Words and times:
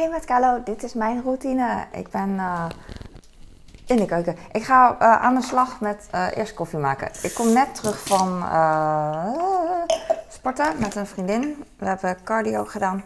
Hey 0.00 0.08
met 0.08 0.24
Carlo, 0.24 0.62
dit 0.64 0.82
is 0.82 0.94
mijn 0.94 1.22
routine. 1.22 1.86
Ik 1.92 2.10
ben 2.10 2.28
uh, 2.28 2.64
in 3.86 3.96
de 3.96 4.04
keuken. 4.04 4.36
Ik 4.52 4.64
ga 4.64 4.92
uh, 4.92 5.22
aan 5.22 5.34
de 5.34 5.42
slag 5.42 5.80
met 5.80 6.08
uh, 6.14 6.26
eerst 6.34 6.54
koffie 6.54 6.78
maken. 6.78 7.10
Ik 7.22 7.34
kom 7.34 7.52
net 7.52 7.74
terug 7.74 8.02
van 8.02 8.44
sporten 10.28 10.78
met 10.78 10.94
een 10.94 11.06
vriendin. 11.06 11.64
We 11.78 11.86
hebben 11.86 12.16
cardio 12.24 12.64
gedaan. 12.64 13.04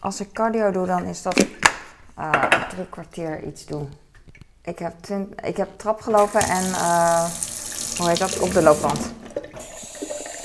Als 0.00 0.20
ik 0.20 0.32
cardio 0.32 0.70
doe, 0.70 0.86
dan 0.86 1.04
is 1.04 1.22
dat 1.22 1.34
drie 2.68 2.86
kwartier 2.90 3.42
iets 3.42 3.66
doen. 3.66 3.92
Ik 4.62 4.78
heb, 4.78 4.94
ik 5.42 5.56
heb 5.56 5.78
trap 5.78 6.00
gelopen 6.00 6.40
en 6.40 6.64
hoe 7.98 8.08
heet 8.08 8.18
dat? 8.18 8.38
Op 8.38 8.52
de 8.52 8.62
loopband. 8.62 9.12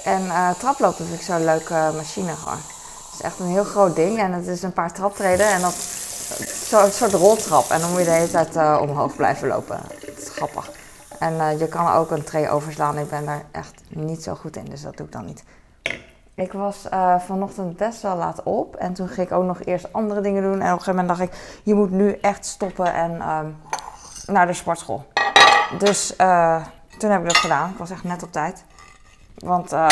En 0.04 0.56
traplopen 0.58 1.06
vind 1.06 1.20
ik 1.20 1.26
zo'n 1.26 1.46
leuke 1.46 1.92
machine 1.96 2.36
gewoon 2.36 2.77
is 3.20 3.26
echt 3.26 3.40
een 3.40 3.46
heel 3.46 3.64
groot 3.64 3.96
ding 3.96 4.20
en 4.20 4.34
het 4.34 4.48
is 4.48 4.64
een 4.64 4.74
paar 4.74 4.94
traptreden 4.94 5.52
en 5.52 5.62
dat 5.62 5.74
zo, 6.68 6.84
een 6.84 6.92
soort 6.92 7.14
roltrap. 7.14 7.70
En 7.70 7.80
dan 7.80 7.90
moet 7.90 8.00
je 8.00 8.06
de 8.06 8.12
hele 8.12 8.32
tijd 8.32 8.56
uh, 8.56 8.78
omhoog 8.82 9.16
blijven 9.16 9.48
lopen. 9.48 9.80
Dat 10.06 10.18
is 10.18 10.30
grappig. 10.30 10.70
En 11.20 11.34
uh, 11.34 11.60
je 11.60 11.68
kan 11.68 11.94
ook 11.94 12.12
een 12.12 12.24
tray 12.24 12.50
overslaan. 12.50 12.98
Ik 12.98 13.10
ben 13.10 13.26
daar 13.26 13.44
echt 13.52 13.74
niet 13.90 14.24
zo 14.24 14.36
goed 14.36 14.56
in, 14.56 14.66
dus 14.66 14.82
dat 14.82 14.98
doe 14.98 15.06
ik 15.06 15.12
dan 15.12 15.26
niet. 15.26 15.44
Ik 16.36 16.52
was 16.52 16.86
uh, 16.94 17.20
vanochtend 17.20 17.78
best 17.78 18.02
wel 18.02 18.16
laat 18.16 18.44
op 18.44 18.76
en 18.76 18.94
toen 18.94 19.08
ging 19.08 19.28
ik 19.28 19.34
ook 19.34 19.44
nog 19.44 19.64
eerst 19.64 19.94
andere 19.94 20.22
dingen 20.22 20.44
doen. 20.44 20.52
En 20.52 20.58
op 20.58 20.62
een 20.62 20.70
gegeven 20.70 20.96
moment 20.96 21.08
dacht 21.08 21.32
ik, 21.32 21.60
je 21.64 21.74
moet 21.74 21.92
nu 21.92 22.18
echt 22.22 22.46
stoppen 22.46 22.94
en 22.94 23.30
um, 23.30 23.58
naar 24.26 24.48
de 24.48 24.54
sportschool. 24.54 25.06
Dus 25.78 26.16
toen 26.98 27.12
heb 27.12 27.22
ik 27.22 27.28
dat 27.28 27.38
gedaan. 27.38 27.70
Ik 27.70 27.78
was 27.78 27.90
echt 27.90 28.04
net 28.04 28.24
op 28.24 28.32
tijd. 28.32 28.64
Want 29.38 29.74
uh, 29.74 29.88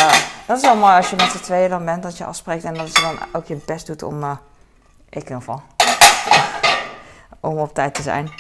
dat 0.46 0.58
is 0.58 0.64
wel 0.64 0.76
mooi 0.76 0.96
als 0.96 1.10
je 1.10 1.16
met 1.16 1.32
z'n 1.32 1.44
tweeën 1.44 1.70
dan 1.70 1.86
bent, 1.86 2.04
dat 2.04 2.18
je 2.18 2.26
afspreekt 2.26 2.64
en 2.64 2.74
dat 2.74 2.96
je 2.96 3.02
dan 3.02 3.18
ook 3.34 3.46
je 3.46 3.62
best 3.66 3.88
doet 3.88 4.04
om, 4.04 4.24
uh, 4.24 4.32
ik 5.10 5.16
in 5.16 5.22
ieder 5.22 5.38
geval, 5.38 5.62
om 7.40 7.58
op 7.58 7.74
tijd 7.74 7.96
te 7.96 8.02
zijn. 8.02 8.32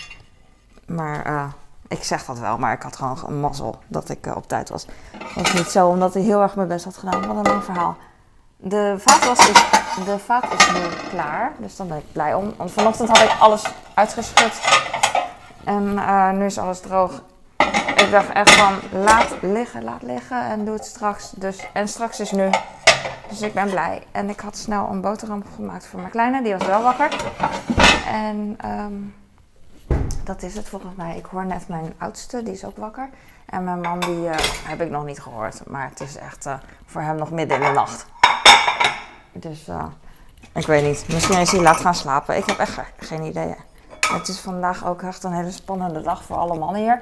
Maar 0.85 1.27
uh, 1.27 1.43
ik 1.87 2.03
zeg 2.03 2.25
dat 2.25 2.39
wel, 2.39 2.57
maar 2.57 2.73
ik 2.73 2.81
had 2.81 2.95
gewoon 2.95 3.19
een 3.27 3.39
mazzel 3.39 3.79
dat 3.87 4.09
ik 4.09 4.35
op 4.35 4.47
tijd 4.47 4.69
was. 4.69 4.85
Het 5.17 5.33
was 5.35 5.53
niet 5.53 5.67
zo 5.67 5.87
omdat 5.87 6.15
ik 6.15 6.23
heel 6.23 6.41
erg 6.41 6.55
mijn 6.55 6.67
best 6.67 6.85
had 6.85 6.97
gedaan. 6.97 7.27
Wat 7.27 7.35
een 7.35 7.51
lang 7.51 7.63
verhaal. 7.63 7.97
De 8.57 8.95
vaatwas 8.97 9.49
is, 9.49 9.63
de 10.05 10.19
vaat 10.19 10.53
is 10.53 10.71
nu 10.71 11.09
klaar, 11.09 11.53
dus 11.57 11.75
daar 11.75 11.87
ben 11.87 11.97
ik 11.97 12.11
blij 12.11 12.33
om. 12.33 12.53
Want 12.57 12.71
vanochtend 12.71 13.09
had 13.09 13.17
ik 13.17 13.35
alles 13.39 13.63
uitgeschud. 13.93 14.61
En 15.63 15.93
nu 16.37 16.45
is 16.45 16.57
alles 16.57 16.79
droog 16.79 17.21
ik 17.95 18.11
dacht 18.11 18.29
echt 18.29 18.51
van 18.51 18.73
laat 18.91 19.35
liggen, 19.41 19.83
laat 19.83 20.01
liggen 20.01 20.41
en 20.41 20.65
doe 20.65 20.73
het 20.73 20.85
straks. 20.85 21.31
Dus, 21.31 21.67
en 21.73 21.87
straks 21.87 22.19
is 22.19 22.31
nu. 22.31 22.49
Dus 23.29 23.41
ik 23.41 23.53
ben 23.53 23.69
blij. 23.69 24.03
En 24.11 24.29
ik 24.29 24.39
had 24.39 24.57
snel 24.57 24.89
een 24.89 25.01
boterham 25.01 25.43
gemaakt 25.55 25.87
voor 25.87 25.99
mijn 25.99 26.11
kleine. 26.11 26.43
Die 26.43 26.53
was 26.53 26.67
wel 26.67 26.81
wakker. 26.81 27.15
En 28.07 28.57
um, 28.65 29.15
dat 30.23 30.43
is 30.43 30.55
het 30.55 30.69
volgens 30.69 30.95
mij. 30.95 31.17
Ik 31.17 31.25
hoor 31.25 31.45
net 31.45 31.67
mijn 31.67 31.93
oudste, 31.97 32.43
die 32.43 32.53
is 32.53 32.65
ook 32.65 32.77
wakker. 32.77 33.09
En 33.45 33.63
mijn 33.63 33.81
man, 33.81 33.99
die 33.99 34.19
uh, 34.19 34.31
heb 34.67 34.81
ik 34.81 34.89
nog 34.89 35.05
niet 35.05 35.21
gehoord. 35.21 35.61
Maar 35.65 35.89
het 35.89 35.99
is 35.99 36.17
echt 36.17 36.45
uh, 36.45 36.53
voor 36.85 37.01
hem 37.01 37.15
nog 37.15 37.31
midden 37.31 37.57
in 37.57 37.63
de 37.63 37.71
nacht. 37.71 38.05
Dus 39.31 39.67
uh, 39.67 39.85
ik 40.53 40.65
weet 40.65 40.83
niet. 40.83 41.05
Misschien 41.13 41.39
is 41.39 41.51
hij 41.51 41.61
laat 41.61 41.79
gaan 41.79 41.95
slapen. 41.95 42.37
Ik 42.37 42.45
heb 42.45 42.57
echt 42.57 42.79
geen 42.99 43.23
idee. 43.23 43.55
Het 44.13 44.27
is 44.27 44.39
vandaag 44.39 44.85
ook 44.85 45.01
echt 45.01 45.23
een 45.23 45.33
hele 45.33 45.51
spannende 45.51 46.01
dag 46.01 46.23
voor 46.23 46.35
alle 46.35 46.59
mannen 46.59 46.81
hier. 46.81 47.01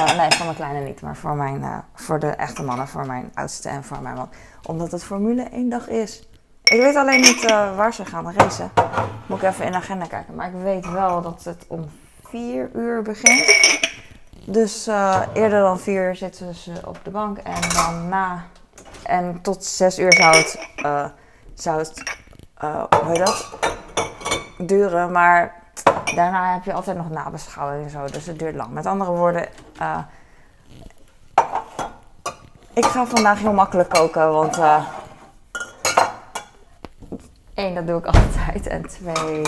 Uh, 0.00 0.16
nee, 0.16 0.30
voor 0.30 0.44
mijn 0.44 0.56
kleine 0.56 0.80
niet, 0.80 1.00
maar 1.00 1.16
voor, 1.16 1.36
mijn, 1.36 1.60
uh, 1.60 1.78
voor 1.94 2.18
de 2.18 2.26
echte 2.26 2.62
mannen, 2.62 2.88
voor 2.88 3.06
mijn 3.06 3.30
oudste 3.34 3.68
en 3.68 3.84
voor 3.84 4.02
mijn 4.02 4.14
man. 4.14 4.28
Omdat 4.66 4.90
het 4.90 5.04
Formule 5.04 5.42
1 5.42 5.68
dag 5.68 5.88
is. 5.88 6.28
Ik 6.62 6.80
weet 6.80 6.96
alleen 6.96 7.20
niet 7.20 7.42
uh, 7.42 7.76
waar 7.76 7.94
ze 7.94 8.04
gaan 8.04 8.32
racen. 8.32 8.70
Moet 9.26 9.42
ik 9.42 9.48
even 9.48 9.64
in 9.64 9.70
de 9.70 9.76
agenda 9.76 10.06
kijken. 10.06 10.34
Maar 10.34 10.46
ik 10.46 10.62
weet 10.62 10.90
wel 10.90 11.22
dat 11.22 11.44
het 11.44 11.64
om 11.68 11.90
4 12.24 12.70
uur 12.74 13.02
begint. 13.02 13.78
Dus 14.44 14.86
eerder 15.34 15.60
dan 15.60 15.80
4 15.80 16.08
uur 16.08 16.16
zitten 16.16 16.54
ze 16.54 16.72
op 16.84 16.98
de 17.02 17.10
bank. 17.10 17.38
En 17.38 17.68
dan 17.74 18.08
na. 18.08 18.44
En 19.02 19.40
tot 19.42 19.64
6 19.64 19.98
uur 19.98 20.12
zou 20.12 20.36
het. 20.36 20.68
zou 21.54 21.78
het 21.78 22.18
hoe 22.90 23.06
heet 23.06 23.18
dat? 23.18 23.48
Duren. 24.58 25.12
Maar 25.12 25.59
daarna 26.14 26.52
heb 26.52 26.64
je 26.64 26.72
altijd 26.72 26.96
nog 26.96 27.10
nabeschouwing 27.10 27.84
en 27.84 27.90
zo, 27.90 28.04
dus 28.04 28.26
het 28.26 28.38
duurt 28.38 28.54
lang. 28.54 28.70
Met 28.70 28.86
andere 28.86 29.10
woorden, 29.10 29.48
uh, 29.80 29.98
ik 32.72 32.84
ga 32.84 33.06
vandaag 33.06 33.40
heel 33.40 33.52
makkelijk 33.52 33.88
koken, 33.88 34.32
want 34.32 34.58
uh, 34.58 34.84
één, 37.54 37.74
dat 37.74 37.86
doe 37.86 37.98
ik 37.98 38.06
altijd. 38.14 38.66
En 38.66 38.88
twee, 38.88 39.42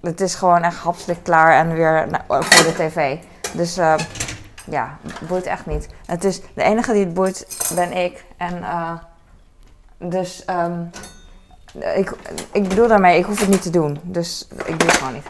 het 0.00 0.20
is 0.20 0.34
gewoon 0.34 0.62
echt 0.62 0.78
hapselijk 0.78 1.22
klaar 1.22 1.52
en 1.52 1.72
weer 1.72 2.08
voor 2.28 2.64
de 2.64 2.74
tv. 2.76 3.18
Dus 3.54 3.78
uh, 3.78 3.94
ja, 4.64 4.96
het 5.02 5.28
boeit 5.28 5.46
echt 5.46 5.66
niet. 5.66 5.88
Het 6.06 6.24
is, 6.24 6.40
de 6.54 6.62
enige 6.62 6.92
die 6.92 7.04
het 7.04 7.14
boeit 7.14 7.70
ben 7.74 7.92
ik. 7.92 8.24
En 8.36 8.64
dus 9.98 10.44
um, 10.48 10.90
ik, 11.74 12.12
ik 12.52 12.68
bedoel 12.68 12.88
daarmee, 12.88 13.18
ik 13.18 13.24
hoef 13.24 13.40
het 13.40 13.48
niet 13.48 13.62
te 13.62 13.70
doen. 13.70 14.00
Dus 14.02 14.46
ik 14.64 14.78
doe 14.78 14.88
het 14.88 14.96
gewoon 14.96 15.12
niet. 15.12 15.26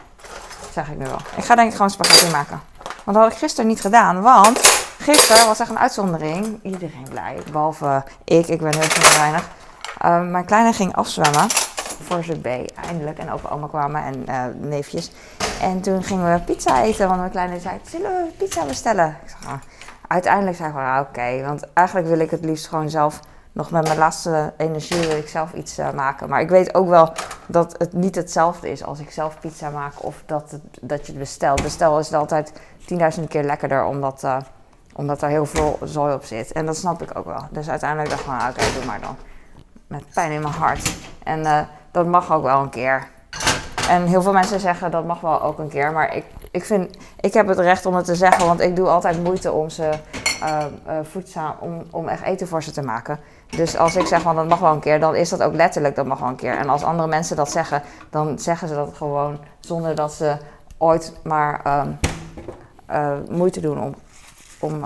zeg 0.73 0.87
ik 0.89 0.97
nu 0.97 1.05
wel. 1.05 1.19
Ik 1.35 1.43
ga 1.43 1.55
denk 1.55 1.67
ik 1.69 1.75
gewoon 1.75 1.89
spaghetti 1.89 2.31
maken. 2.31 2.61
Want 3.03 3.17
dat 3.17 3.25
had 3.25 3.31
ik 3.31 3.37
gisteren 3.37 3.69
niet 3.69 3.81
gedaan. 3.81 4.21
Want 4.21 4.59
gisteren 4.99 5.45
was 5.47 5.59
echt 5.59 5.69
een 5.69 5.79
uitzondering. 5.79 6.59
Iedereen 6.63 7.07
blij. 7.09 7.37
Behalve 7.51 8.03
ik. 8.23 8.47
Ik 8.47 8.61
ben 8.61 8.73
heel 8.75 9.17
weinig. 9.17 9.49
Uh, 10.05 10.21
mijn 10.21 10.45
kleine 10.45 10.73
ging 10.73 10.95
afzwemmen. 10.95 11.49
Voor 12.03 12.23
zijn 12.23 12.41
B 12.41 12.45
eindelijk. 12.85 13.17
En 13.17 13.31
opa 13.31 13.49
oma 13.49 13.67
kwamen 13.67 14.03
en 14.03 14.25
uh, 14.29 14.69
neefjes. 14.69 15.11
En 15.61 15.81
toen 15.81 16.03
gingen 16.03 16.33
we 16.33 16.39
pizza 16.39 16.83
eten. 16.83 17.07
Want 17.07 17.19
mijn 17.19 17.31
kleine 17.31 17.59
zei, 17.59 17.79
zullen 17.89 18.11
we 18.11 18.31
pizza 18.37 18.65
bestellen? 18.65 19.17
Ik 19.23 19.29
zeg, 19.29 19.49
ah. 19.51 19.59
Uiteindelijk 20.07 20.57
zei 20.57 20.69
ik 20.69 20.75
ah, 20.75 20.99
oké. 20.99 21.41
want 21.45 21.73
eigenlijk 21.73 22.07
wil 22.07 22.19
ik 22.19 22.31
het 22.31 22.45
liefst 22.45 22.67
gewoon 22.67 22.89
zelf 22.89 23.19
nog 23.51 23.71
met 23.71 23.83
mijn 23.83 23.97
laatste 23.97 24.53
energie 24.57 25.07
wil 25.07 25.17
ik 25.17 25.27
zelf 25.27 25.53
iets 25.53 25.79
uh, 25.79 25.91
maken. 25.91 26.29
Maar 26.29 26.41
ik 26.41 26.49
weet 26.49 26.73
ook 26.73 26.87
wel 26.87 27.13
dat 27.45 27.75
het 27.77 27.93
niet 27.93 28.15
hetzelfde 28.15 28.71
is 28.71 28.83
als 28.83 28.99
ik 28.99 29.11
zelf 29.11 29.39
pizza 29.39 29.69
maak 29.69 29.93
of 30.03 30.23
dat, 30.25 30.59
dat 30.81 31.05
je 31.05 31.11
het 31.11 31.21
bestelt. 31.21 31.61
Bestel 31.61 31.99
is 31.99 32.05
het 32.05 32.15
altijd 32.15 32.53
10.000 33.17 33.23
keer 33.27 33.43
lekkerder 33.43 33.85
omdat, 33.85 34.23
uh, 34.23 34.37
omdat 34.93 35.21
er 35.21 35.29
heel 35.29 35.45
veel 35.45 35.79
zooi 35.83 36.13
op 36.13 36.23
zit. 36.23 36.51
En 36.51 36.65
dat 36.65 36.77
snap 36.77 37.01
ik 37.01 37.17
ook 37.17 37.25
wel. 37.25 37.47
Dus 37.49 37.69
uiteindelijk 37.69 38.09
dacht 38.09 38.21
ik 38.21 38.27
van, 38.27 38.49
oké, 38.49 38.73
doe 38.73 38.85
maar 38.85 39.01
dan. 39.01 39.15
Met 39.87 40.03
pijn 40.13 40.31
in 40.31 40.41
mijn 40.41 40.53
hart. 40.53 40.95
En 41.23 41.39
uh, 41.39 41.59
dat 41.91 42.05
mag 42.05 42.31
ook 42.31 42.43
wel 42.43 42.61
een 42.61 42.69
keer. 42.69 43.07
En 43.89 44.05
heel 44.05 44.21
veel 44.21 44.33
mensen 44.33 44.59
zeggen 44.59 44.91
dat 44.91 45.05
mag 45.05 45.19
wel 45.19 45.41
ook 45.41 45.59
een 45.59 45.69
keer. 45.69 45.91
Maar 45.91 46.15
ik, 46.15 46.25
ik 46.51 46.65
vind, 46.65 46.97
ik 47.19 47.33
heb 47.33 47.47
het 47.47 47.59
recht 47.59 47.85
om 47.85 47.95
het 47.95 48.05
te 48.05 48.15
zeggen, 48.15 48.45
want 48.45 48.59
ik 48.59 48.75
doe 48.75 48.87
altijd 48.87 49.23
moeite 49.23 49.51
om 49.51 49.69
ze 49.69 49.89
voedzaam, 51.03 51.55
om, 51.59 51.83
om 51.91 52.07
echt 52.07 52.23
eten 52.23 52.47
voor 52.47 52.63
ze 52.63 52.71
te 52.71 52.81
maken. 52.81 53.19
Dus 53.55 53.77
als 53.77 53.95
ik 53.95 54.05
zeg 54.05 54.21
van 54.21 54.35
dat 54.35 54.47
mag 54.47 54.59
wel 54.59 54.73
een 54.73 54.79
keer, 54.79 54.99
dan 54.99 55.15
is 55.15 55.29
dat 55.29 55.43
ook 55.43 55.53
letterlijk 55.53 55.95
dat 55.95 56.05
mag 56.05 56.19
wel 56.19 56.29
een 56.29 56.35
keer. 56.35 56.57
En 56.57 56.69
als 56.69 56.83
andere 56.83 57.07
mensen 57.07 57.35
dat 57.35 57.51
zeggen, 57.51 57.83
dan 58.09 58.39
zeggen 58.39 58.67
ze 58.67 58.73
dat 58.73 58.93
gewoon 58.95 59.39
zonder 59.59 59.95
dat 59.95 60.13
ze 60.13 60.37
ooit 60.77 61.13
maar 61.23 61.79
um, 61.79 61.99
uh, 62.91 63.17
moeite 63.29 63.59
doen 63.59 63.81
om, 63.81 63.95
om 64.59 64.83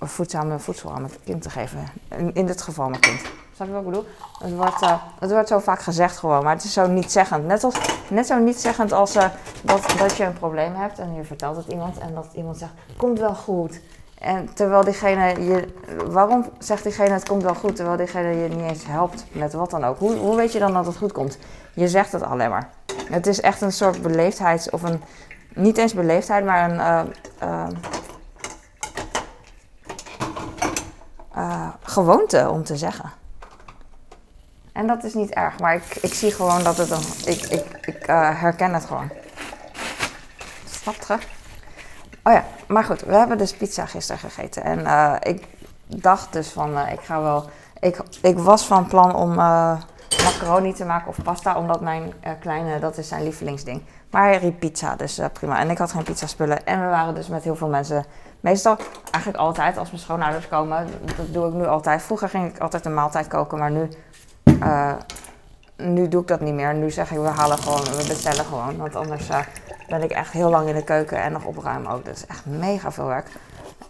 voedzame 0.00 0.58
voedsel 0.58 0.92
aan 0.92 1.02
het 1.02 1.18
kind 1.24 1.42
te 1.42 1.50
geven. 1.50 1.88
In, 2.08 2.34
in 2.34 2.46
dit 2.46 2.62
geval 2.62 2.88
mijn 2.88 3.00
kind. 3.00 3.20
Snap 3.54 3.66
je 3.66 3.72
wat 3.72 3.82
ik 3.82 3.88
bedoel? 3.88 4.06
Het 4.38 4.54
wordt, 4.54 4.82
uh, 4.82 5.02
het 5.18 5.30
wordt 5.30 5.48
zo 5.48 5.58
vaak 5.58 5.80
gezegd 5.80 6.16
gewoon, 6.16 6.42
maar 6.42 6.54
het 6.54 6.64
is 6.64 6.72
zo 6.72 6.86
niet 6.86 7.12
zeggend. 7.12 7.46
Net, 7.46 7.66
net 8.08 8.26
zo 8.26 8.38
niet 8.38 8.60
zeggend 8.60 8.92
als 8.92 9.12
dat, 9.12 9.30
dat 9.98 10.16
je 10.16 10.24
een 10.24 10.32
probleem 10.32 10.74
hebt 10.74 10.98
en 10.98 11.14
je 11.14 11.24
vertelt 11.24 11.56
het 11.56 11.66
iemand 11.66 11.98
en 11.98 12.14
dat 12.14 12.26
iemand 12.34 12.58
zegt, 12.58 12.72
komt 12.96 13.18
wel 13.18 13.34
goed. 13.34 13.80
En 14.18 14.54
terwijl 14.54 14.84
diegene 14.84 15.44
je. 15.44 15.68
Waarom 16.06 16.44
zegt 16.58 16.82
diegene 16.82 17.10
het 17.10 17.28
komt 17.28 17.42
wel 17.42 17.54
goed, 17.54 17.76
terwijl 17.76 17.96
diegene 17.96 18.28
je 18.28 18.48
niet 18.48 18.70
eens 18.70 18.86
helpt 18.86 19.24
met 19.32 19.52
wat 19.52 19.70
dan 19.70 19.84
ook? 19.84 19.98
Hoe, 19.98 20.16
hoe 20.16 20.36
weet 20.36 20.52
je 20.52 20.58
dan 20.58 20.72
dat 20.72 20.86
het 20.86 20.96
goed 20.96 21.12
komt? 21.12 21.38
Je 21.74 21.88
zegt 21.88 22.12
het 22.12 22.22
alleen 22.22 22.50
maar. 22.50 22.70
Het 23.10 23.26
is 23.26 23.40
echt 23.40 23.60
een 23.60 23.72
soort 23.72 24.02
beleefdheid, 24.02 24.70
of 24.70 24.82
een. 24.82 25.02
Niet 25.54 25.78
eens 25.78 25.94
beleefdheid, 25.94 26.44
maar 26.44 26.70
een. 26.70 26.76
Uh, 26.76 27.02
uh, 27.42 27.66
uh, 31.36 31.68
gewoonte 31.82 32.48
om 32.50 32.64
te 32.64 32.76
zeggen. 32.76 33.12
En 34.72 34.86
dat 34.86 35.04
is 35.04 35.14
niet 35.14 35.30
erg, 35.30 35.58
maar 35.58 35.74
ik, 35.74 35.96
ik 36.00 36.14
zie 36.14 36.32
gewoon 36.32 36.62
dat 36.62 36.76
het 36.76 36.90
een. 36.90 37.32
Ik, 37.32 37.42
ik, 37.42 37.64
ik 37.80 38.06
herken 38.06 38.74
het 38.74 38.84
gewoon. 38.84 39.10
Snap 40.70 40.94
terug? 40.94 41.37
Oh 42.28 42.34
ja, 42.34 42.44
maar 42.66 42.84
goed, 42.84 43.00
we 43.00 43.14
hebben 43.14 43.38
dus 43.38 43.56
pizza 43.56 43.86
gisteren 43.86 44.20
gegeten. 44.20 44.62
En 44.62 44.78
uh, 44.78 45.14
ik 45.20 45.46
dacht 45.86 46.32
dus 46.32 46.48
van, 46.48 46.70
uh, 46.70 46.92
ik 46.92 47.00
ga 47.00 47.22
wel... 47.22 47.44
Ik, 47.80 48.00
ik 48.22 48.38
was 48.38 48.66
van 48.66 48.86
plan 48.86 49.14
om 49.14 49.30
uh, 49.30 49.80
macaroni 50.24 50.72
te 50.72 50.84
maken 50.84 51.08
of 51.08 51.22
pasta, 51.22 51.56
omdat 51.58 51.80
mijn 51.80 52.12
kleine, 52.40 52.78
dat 52.78 52.98
is 52.98 53.08
zijn 53.08 53.22
lievelingsding. 53.22 53.82
Maar 54.10 54.22
hij 54.22 54.38
riep 54.38 54.58
pizza, 54.58 54.96
dus 54.96 55.20
prima. 55.32 55.58
En 55.58 55.70
ik 55.70 55.78
had 55.78 55.92
geen 55.92 56.02
pizza 56.02 56.26
spullen. 56.26 56.66
En 56.66 56.80
we 56.80 56.86
waren 56.86 57.14
dus 57.14 57.28
met 57.28 57.44
heel 57.44 57.56
veel 57.56 57.68
mensen. 57.68 58.04
Meestal, 58.40 58.76
eigenlijk 59.10 59.44
altijd, 59.44 59.78
als 59.78 59.90
mijn 59.90 60.02
schoonouders 60.02 60.48
komen, 60.48 60.86
dat 61.16 61.32
doe 61.32 61.48
ik 61.48 61.54
nu 61.54 61.66
altijd. 61.66 62.02
Vroeger 62.02 62.28
ging 62.28 62.54
ik 62.54 62.58
altijd 62.58 62.84
een 62.84 62.94
maaltijd 62.94 63.26
koken, 63.26 63.58
maar 63.58 63.70
nu 63.70 63.88
nu 65.82 66.08
doe 66.08 66.20
ik 66.20 66.28
dat 66.28 66.40
niet 66.40 66.54
meer. 66.54 66.74
Nu 66.74 66.90
zeg 66.90 67.10
ik, 67.10 67.18
we 67.18 67.26
halen 67.26 67.58
gewoon, 67.58 67.84
we 67.84 68.04
bestellen 68.08 68.44
gewoon. 68.44 68.76
Want 68.76 68.96
anders 68.96 69.30
uh, 69.30 69.38
ben 69.88 70.02
ik 70.02 70.10
echt 70.10 70.32
heel 70.32 70.50
lang 70.50 70.68
in 70.68 70.74
de 70.74 70.84
keuken 70.84 71.22
en 71.22 71.32
nog 71.32 71.44
opruimen 71.44 71.90
ook. 71.90 72.04
Dat 72.04 72.16
is 72.16 72.26
echt 72.26 72.46
mega 72.46 72.92
veel 72.92 73.06
werk. 73.06 73.28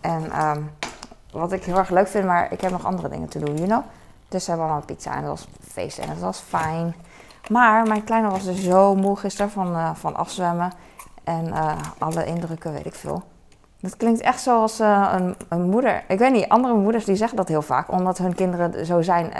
En 0.00 0.46
um, 0.46 0.70
wat 1.32 1.52
ik 1.52 1.64
heel 1.64 1.76
erg 1.76 1.90
leuk 1.90 2.08
vind, 2.08 2.24
maar 2.24 2.52
ik 2.52 2.60
heb 2.60 2.70
nog 2.70 2.84
andere 2.84 3.08
dingen 3.08 3.28
te 3.28 3.38
doen, 3.38 3.54
you 3.54 3.66
know. 3.66 3.82
Dus 4.28 4.44
we 4.44 4.50
hebben 4.50 4.68
allemaal 4.68 4.86
pizza 4.86 5.14
en 5.14 5.20
dat 5.20 5.30
was 5.30 5.48
feest 5.68 5.98
en 5.98 6.08
het 6.08 6.20
was 6.20 6.38
fijn. 6.38 6.94
Maar 7.50 7.86
mijn 7.86 8.04
kleine 8.04 8.30
was 8.30 8.44
dus 8.44 8.62
zo 8.62 8.94
moe 8.94 9.16
gisteren 9.16 9.50
van, 9.50 9.76
uh, 9.76 9.90
van 9.94 10.16
afzwemmen. 10.16 10.72
En 11.24 11.46
uh, 11.46 11.78
alle 11.98 12.24
indrukken, 12.24 12.72
weet 12.72 12.86
ik 12.86 12.94
veel. 12.94 13.22
Dat 13.80 13.96
klinkt 13.96 14.20
echt 14.20 14.40
zoals 14.40 14.80
uh, 14.80 15.12
een, 15.14 15.36
een, 15.48 15.62
moeder. 15.62 16.04
Ik 16.08 16.18
weet 16.18 16.32
niet, 16.32 16.48
andere 16.48 16.74
moeders 16.74 17.04
die 17.04 17.16
zeggen 17.16 17.36
dat 17.36 17.48
heel 17.48 17.62
vaak. 17.62 17.90
Omdat 17.90 18.18
hun 18.18 18.34
kinderen 18.34 18.86
zo 18.86 19.02
zijn 19.02 19.32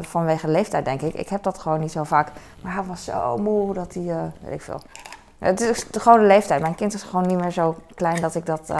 vanwege 0.00 0.48
leeftijd, 0.48 0.84
denk 0.84 1.02
ik. 1.02 1.14
Ik 1.14 1.28
heb 1.28 1.42
dat 1.42 1.58
gewoon 1.58 1.80
niet 1.80 1.92
zo 1.92 2.04
vaak. 2.04 2.32
Maar 2.62 2.74
hij 2.74 2.82
was 2.82 3.04
zo 3.04 3.36
moe 3.38 3.74
dat 3.74 3.94
hij, 3.94 4.32
weet 4.40 4.52
ik 4.52 4.62
veel. 4.62 4.80
Het 5.38 5.60
is 5.60 5.86
de 5.90 6.00
gewone 6.00 6.26
leeftijd. 6.26 6.60
Mijn 6.60 6.74
kind 6.74 6.94
is 6.94 7.02
gewoon 7.02 7.26
niet 7.26 7.40
meer 7.40 7.50
zo 7.50 7.76
klein 7.94 8.20
dat 8.20 8.34
ik 8.34 8.46
dat 8.46 8.74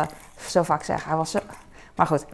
zo 0.46 0.62
vaak 0.62 0.82
zeg. 0.82 1.04
Hij 1.04 1.16
was 1.16 1.30
zo... 1.30 1.38
Maar 1.94 2.06
goed, 2.06 2.26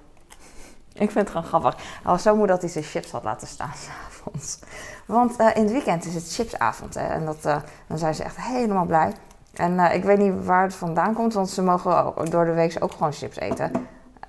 ik 0.93 1.11
vind 1.11 1.15
het 1.15 1.31
gewoon 1.31 1.45
grappig. 1.45 1.77
Hij 1.77 2.13
was 2.13 2.23
zo 2.23 2.37
moe 2.37 2.47
dat 2.47 2.61
hij 2.61 2.71
zijn 2.71 2.85
chips 2.85 3.11
had 3.11 3.25
laten 3.25 3.47
staan 3.47 3.73
s'avonds. 3.85 4.59
Want 5.07 5.39
in 5.39 5.63
het 5.63 5.73
weekend 5.73 6.05
is 6.05 6.15
het 6.15 6.33
chipsavond. 6.33 6.95
Hè, 6.95 7.07
en 7.07 7.25
dat, 7.25 7.43
dan 7.87 7.99
zijn 7.99 8.15
ze 8.15 8.23
echt 8.23 8.37
helemaal 8.37 8.85
blij. 8.85 9.13
En 9.53 9.73
uh, 9.73 9.95
ik 9.95 10.05
weet 10.05 10.19
niet 10.19 10.45
waar 10.45 10.63
het 10.63 10.75
vandaan 10.75 11.15
komt, 11.15 11.35
want 11.35 11.51
ze 11.51 11.63
mogen 11.63 12.15
door 12.31 12.45
de 12.45 12.53
week 12.53 12.77
ook 12.81 12.93
gewoon 12.93 13.13
chips 13.13 13.39
eten. 13.39 13.71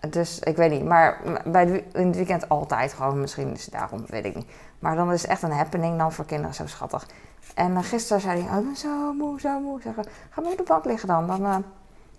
Dus 0.10 0.40
ik 0.40 0.56
weet 0.56 0.72
niet. 0.72 0.86
Maar 0.86 1.18
bij 1.46 1.86
in 1.94 2.08
het 2.08 2.16
weekend 2.16 2.50
altijd 2.50 2.94
gewoon. 2.94 3.20
Misschien 3.20 3.54
is 3.54 3.66
het 3.66 3.74
daarom, 3.74 4.06
weet 4.08 4.25
ik 4.25 4.36
niet. 4.36 4.52
Maar 4.80 4.96
dan 4.96 5.12
is 5.12 5.22
het 5.22 5.31
echt 5.31 5.42
een 5.42 5.52
happening 5.52 5.98
dan 5.98 6.12
voor 6.12 6.25
kinderen. 6.25 6.54
Zo 6.54 6.68
schattig. 6.68 7.08
En 7.56 7.84
gisteren 7.84 8.22
zei 8.22 8.42
hij, 8.42 8.52
oh, 8.52 8.60
ik 8.60 8.66
ben 8.66 8.75
zo 8.75 9.14
moe, 9.14 9.40
zo 9.40 9.60
moe. 9.60 9.81
Zeg, 9.81 9.94
ga 10.30 10.42
maar 10.42 10.52
op 10.52 10.58
de 10.58 10.64
bank 10.64 10.86
liggen 10.86 11.08
dan. 11.08 11.28
Dan 11.28 11.64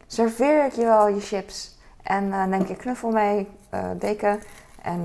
serveer 0.06 0.64
ik 0.64 0.72
je 0.72 0.84
wel 0.84 1.08
je 1.08 1.20
chips. 1.20 1.78
En 2.02 2.24
uh, 2.24 2.44
neem 2.44 2.66
je 2.66 2.76
knuffel 2.76 3.10
mee, 3.10 3.48
deken. 3.96 4.40
En 4.82 5.04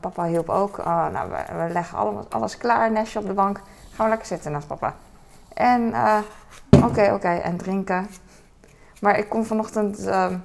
papa 0.00 0.24
hielp 0.24 0.48
ook. 0.48 0.78
Oh, 0.78 1.08
nou, 1.08 1.30
we, 1.30 1.64
we 1.64 1.72
leggen 1.72 1.98
alles, 1.98 2.24
alles 2.28 2.56
klaar, 2.56 2.90
nestje 2.90 3.18
op 3.18 3.26
de 3.26 3.32
bank. 3.32 3.60
Gaan 3.90 4.04
we 4.04 4.08
lekker 4.08 4.26
zitten 4.26 4.52
naast 4.52 4.66
papa. 4.66 4.94
En 5.54 5.94
oké, 6.84 7.12
oké, 7.12 7.28
en 7.28 7.56
drinken. 7.56 8.08
Maar 9.00 9.18
ik 9.18 9.28
kom 9.28 9.44
vanochtend 9.44 10.06
ehm, 10.06 10.38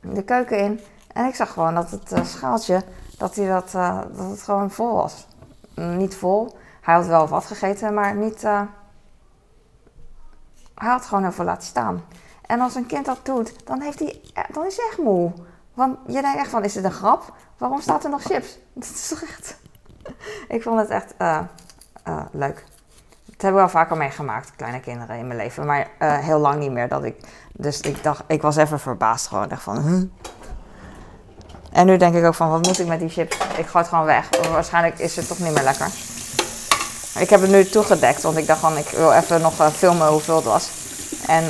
de 0.00 0.22
keuken 0.22 0.58
in. 0.58 0.80
En 1.12 1.26
ik 1.26 1.34
zag 1.34 1.52
gewoon 1.52 1.74
dat 1.74 1.90
het 1.90 2.12
schaaltje, 2.26 2.82
dat, 3.18 3.34
hij 3.34 3.48
dat, 3.48 3.70
dat 4.16 4.30
het 4.30 4.42
gewoon 4.42 4.70
vol 4.70 4.94
was. 4.94 5.26
Niet 5.74 6.14
vol. 6.14 6.56
Hij 6.80 6.94
had 6.94 7.06
wel 7.06 7.28
wat 7.28 7.44
gegeten, 7.44 7.94
maar 7.94 8.14
niet... 8.14 8.42
hij 8.42 8.68
had 10.74 11.04
gewoon 11.04 11.32
veel 11.32 11.44
laten 11.44 11.66
staan. 11.66 12.04
En 12.46 12.60
als 12.60 12.74
een 12.74 12.86
kind 12.86 13.06
dat 13.06 13.18
doet, 13.22 13.66
dan, 13.66 13.80
heeft 13.80 13.98
hij, 13.98 14.20
dan 14.52 14.66
is 14.66 14.76
hij 14.76 14.86
echt 14.88 14.98
moe. 14.98 15.32
Want 15.74 15.98
je 16.06 16.20
denkt 16.20 16.38
echt 16.38 16.50
van, 16.50 16.64
is 16.64 16.72
dit 16.72 16.84
een 16.84 16.92
grap? 16.92 17.32
Waarom 17.58 17.80
staat 17.80 18.04
er 18.04 18.10
nog 18.10 18.22
chips? 18.22 18.58
Dat 18.74 18.84
is 18.84 19.08
toch 19.08 19.22
echt... 19.22 19.56
ik 20.56 20.62
vond 20.62 20.78
het 20.78 20.88
echt 20.88 21.14
leuk. 22.32 22.64
Dat 23.42 23.50
heb 23.50 23.60
ik 23.60 23.66
wel 23.66 23.82
vaker 23.82 23.96
meegemaakt, 23.96 24.52
kleine 24.56 24.80
kinderen 24.80 25.16
in 25.16 25.26
mijn 25.26 25.38
leven. 25.38 25.66
Maar 25.66 25.88
uh, 25.98 26.18
heel 26.18 26.38
lang 26.38 26.58
niet 26.58 26.70
meer. 26.70 26.88
Dat 26.88 27.04
ik, 27.04 27.14
dus 27.52 27.80
ik 27.80 28.02
dacht, 28.02 28.22
ik 28.26 28.42
was 28.42 28.56
even 28.56 28.80
verbaasd 28.80 29.26
gewoon. 29.26 29.48
Dacht 29.48 29.62
van? 29.62 30.10
En 31.72 31.86
nu 31.86 31.96
denk 31.96 32.14
ik 32.14 32.24
ook 32.24 32.34
van, 32.34 32.50
wat 32.50 32.66
moet 32.66 32.78
ik 32.78 32.86
met 32.86 32.98
die 32.98 33.08
chips? 33.08 33.36
Ik 33.36 33.66
gooi 33.66 33.84
het 33.84 33.88
gewoon 33.88 34.04
weg. 34.04 34.28
Waarschijnlijk 34.50 34.98
is 34.98 35.16
het 35.16 35.28
toch 35.28 35.38
niet 35.38 35.52
meer 35.52 35.62
lekker. 35.62 35.86
Ik 37.18 37.30
heb 37.30 37.40
het 37.40 37.50
nu 37.50 37.64
toegedekt, 37.64 38.22
want 38.22 38.36
ik 38.36 38.46
dacht 38.46 38.60
van, 38.60 38.76
ik 38.76 38.88
wil 38.88 39.12
even 39.12 39.40
nog 39.40 39.72
filmen 39.72 40.08
hoeveel 40.08 40.36
het 40.36 40.44
was. 40.44 40.70
En 41.26 41.44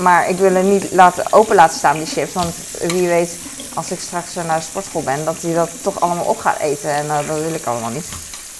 maar 0.00 0.28
ik 0.28 0.36
wil 0.36 0.54
het 0.54 0.64
niet 0.64 0.92
laten, 0.92 1.32
open 1.32 1.54
laten 1.54 1.78
staan, 1.78 1.96
die 1.96 2.06
chips. 2.06 2.32
Want 2.32 2.54
wie 2.78 3.08
weet, 3.08 3.38
als 3.74 3.90
ik 3.90 4.00
straks 4.00 4.34
naar 4.34 4.58
de 4.58 4.64
sportschool 4.64 5.02
ben, 5.02 5.24
dat 5.24 5.42
hij 5.42 5.54
dat 5.54 5.70
toch 5.82 6.00
allemaal 6.00 6.24
op 6.24 6.38
gaat 6.38 6.58
eten. 6.58 6.90
En 6.90 7.08
dat 7.08 7.24
wil 7.24 7.54
ik 7.54 7.66
allemaal 7.66 7.90
niet. 7.90 8.08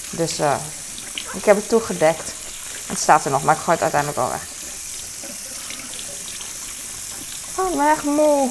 Dus 0.09 0.39
ik 1.33 1.45
heb 1.45 1.55
het 1.55 1.69
toegedekt. 1.69 2.33
Het 2.87 2.99
staat 2.99 3.25
er 3.25 3.31
nog, 3.31 3.43
maar 3.43 3.55
ik 3.55 3.61
gooi 3.61 3.77
het 3.77 3.93
uiteindelijk 3.93 4.19
wel 4.19 4.29
weg. 4.29 4.55
Oh, 7.59 7.71
ik 7.71 7.77
ben 7.77 7.89
echt 7.89 8.03
moe. 8.03 8.49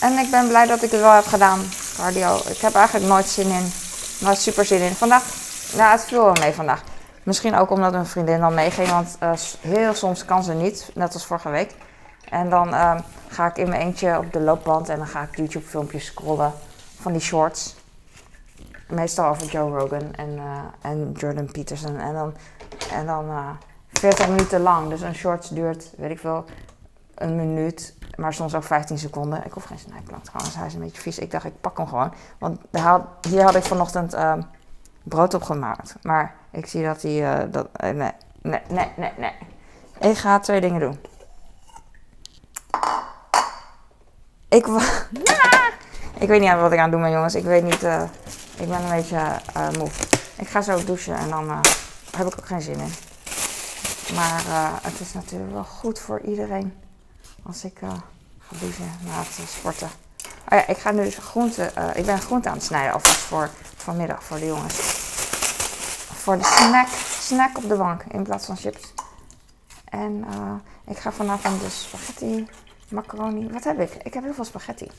En 0.00 0.18
ik 0.18 0.30
ben 0.30 0.48
blij 0.48 0.66
dat 0.66 0.82
ik 0.82 0.90
het 0.90 1.00
wel 1.00 1.12
heb 1.12 1.26
gedaan, 1.26 1.70
cardio. 1.96 2.40
Ik 2.48 2.58
heb 2.58 2.74
eigenlijk 2.74 3.06
nooit 3.06 3.28
zin 3.28 3.48
in. 3.48 3.72
Nooit 4.18 4.38
super 4.38 4.64
zin 4.64 4.80
in. 4.80 4.94
Vandaag, 4.94 5.22
nou, 5.72 5.90
het 5.90 6.04
viel 6.04 6.24
wel 6.24 6.36
mee 6.40 6.52
vandaag. 6.52 6.82
Misschien 7.22 7.56
ook 7.56 7.70
omdat 7.70 7.92
mijn 7.92 8.06
vriendin 8.06 8.40
dan 8.40 8.54
meeging, 8.54 8.88
want 8.88 9.16
uh, 9.22 9.30
heel 9.60 9.94
soms 9.94 10.24
kan 10.24 10.44
ze 10.44 10.52
niet, 10.52 10.90
net 10.94 11.14
als 11.14 11.26
vorige 11.26 11.48
week. 11.48 11.74
En 12.28 12.50
dan 12.50 12.74
um, 12.74 13.04
ga 13.28 13.46
ik 13.46 13.56
in 13.56 13.68
mijn 13.68 13.80
eentje 13.80 14.18
op 14.18 14.32
de 14.32 14.40
loopband 14.40 14.88
en 14.88 14.98
dan 14.98 15.06
ga 15.06 15.22
ik 15.22 15.36
YouTube 15.36 15.66
filmpjes 15.66 16.04
scrollen 16.04 16.52
van 17.00 17.12
die 17.12 17.20
shorts. 17.20 17.74
Meestal 18.88 19.28
over 19.28 19.46
Joe 19.46 19.78
Rogan 19.78 20.14
en, 20.14 20.30
uh, 20.36 20.58
en 20.80 21.12
Jordan 21.12 21.50
Peterson. 21.52 21.96
En 21.96 22.14
dan, 22.14 22.34
en 22.92 23.06
dan 23.06 23.30
uh, 23.30 23.48
40 23.88 24.28
minuten 24.28 24.60
lang. 24.60 24.88
Dus 24.88 25.00
een 25.00 25.14
shorts 25.14 25.48
duurt, 25.48 25.92
weet 25.96 26.10
ik 26.10 26.18
veel, 26.18 26.44
een 27.14 27.36
minuut. 27.36 27.94
Maar 28.16 28.34
soms 28.34 28.54
ook 28.54 28.64
15 28.64 28.98
seconden. 28.98 29.44
Ik 29.44 29.52
hoef 29.52 29.64
geen 29.64 29.78
snijplank 29.78 30.24
trouwens, 30.24 30.56
hij 30.56 30.66
is 30.66 30.74
een 30.74 30.80
beetje 30.80 31.00
vies. 31.00 31.18
Ik 31.18 31.30
dacht, 31.30 31.44
ik 31.44 31.60
pak 31.60 31.76
hem 31.76 31.86
gewoon. 31.86 32.14
Want 32.38 32.60
hier 33.28 33.42
had 33.42 33.54
ik 33.54 33.62
vanochtend 33.62 34.14
uh, 34.14 34.34
brood 35.02 35.34
op 35.34 35.42
gemaakt. 35.42 35.94
Maar 36.02 36.34
ik 36.50 36.66
zie 36.66 36.84
dat 36.84 37.02
hij... 37.02 37.44
Uh, 37.44 37.52
dat, 37.52 37.68
nee, 37.80 37.92
nee, 37.92 38.60
nee, 38.68 38.92
nee, 38.96 39.12
nee. 39.18 39.32
Ik 39.98 40.16
ga 40.16 40.38
twee 40.38 40.60
dingen 40.60 40.80
doen. 40.80 40.98
Ik, 44.48 44.66
ik 46.24 46.28
weet 46.28 46.40
niet 46.40 46.52
wat 46.52 46.72
ik 46.72 46.78
aan 46.78 46.90
het 46.90 47.00
doen 47.00 47.10
jongens. 47.10 47.34
Ik 47.34 47.44
weet 47.44 47.62
niet. 47.62 47.86
Ik 48.58 48.68
ben 48.68 48.82
een 48.82 48.90
beetje 48.90 49.40
uh, 49.56 49.70
moe. 49.70 49.88
Ik 50.36 50.48
ga 50.48 50.60
zo 50.60 50.84
douchen 50.84 51.16
en 51.16 51.28
dan 51.28 51.44
uh, 51.44 51.60
heb 52.16 52.26
ik 52.26 52.38
ook 52.38 52.46
geen 52.46 52.62
zin 52.62 52.80
in. 52.80 52.92
Maar 54.14 54.42
het 54.82 55.00
is 55.00 55.12
natuurlijk 55.12 55.52
wel 55.52 55.64
goed 55.64 55.98
voor 55.98 56.20
iedereen 56.20 56.74
als 57.42 57.64
ik 57.64 57.78
ga 57.78 58.02
douchen 58.48 58.90
na 59.04 59.18
het 59.18 59.48
sporten. 59.48 59.90
Oh 60.48 60.58
ja, 60.58 60.66
ik 60.66 60.76
ga 60.76 60.90
nu 60.90 61.10
groente. 61.10 61.72
ik 61.94 62.06
ben 62.06 62.20
groente 62.20 62.48
aan 62.48 62.54
het 62.54 62.64
snijden 62.64 62.92
alvast 62.92 63.16
voor 63.16 63.50
vanmiddag 63.76 64.24
voor 64.24 64.38
de 64.38 64.46
jongens. 64.46 64.74
Voor 66.14 66.38
de 66.38 66.44
snack, 66.44 66.88
snack 67.20 67.56
op 67.56 67.68
de 67.68 67.76
bank 67.76 68.02
in 68.08 68.22
plaats 68.22 68.46
van 68.46 68.56
chips. 68.56 68.92
En 69.84 70.24
ik 70.86 70.98
ga 70.98 71.12
vanavond 71.12 71.60
de 71.60 71.70
spaghetti 71.70 72.46
Macaroni. 72.88 73.50
Wat 73.50 73.64
heb 73.64 73.80
ik? 73.80 73.94
Ik 74.02 74.14
heb 74.14 74.22
heel 74.22 74.34
veel 74.34 74.44
spaghetti. 74.44 74.90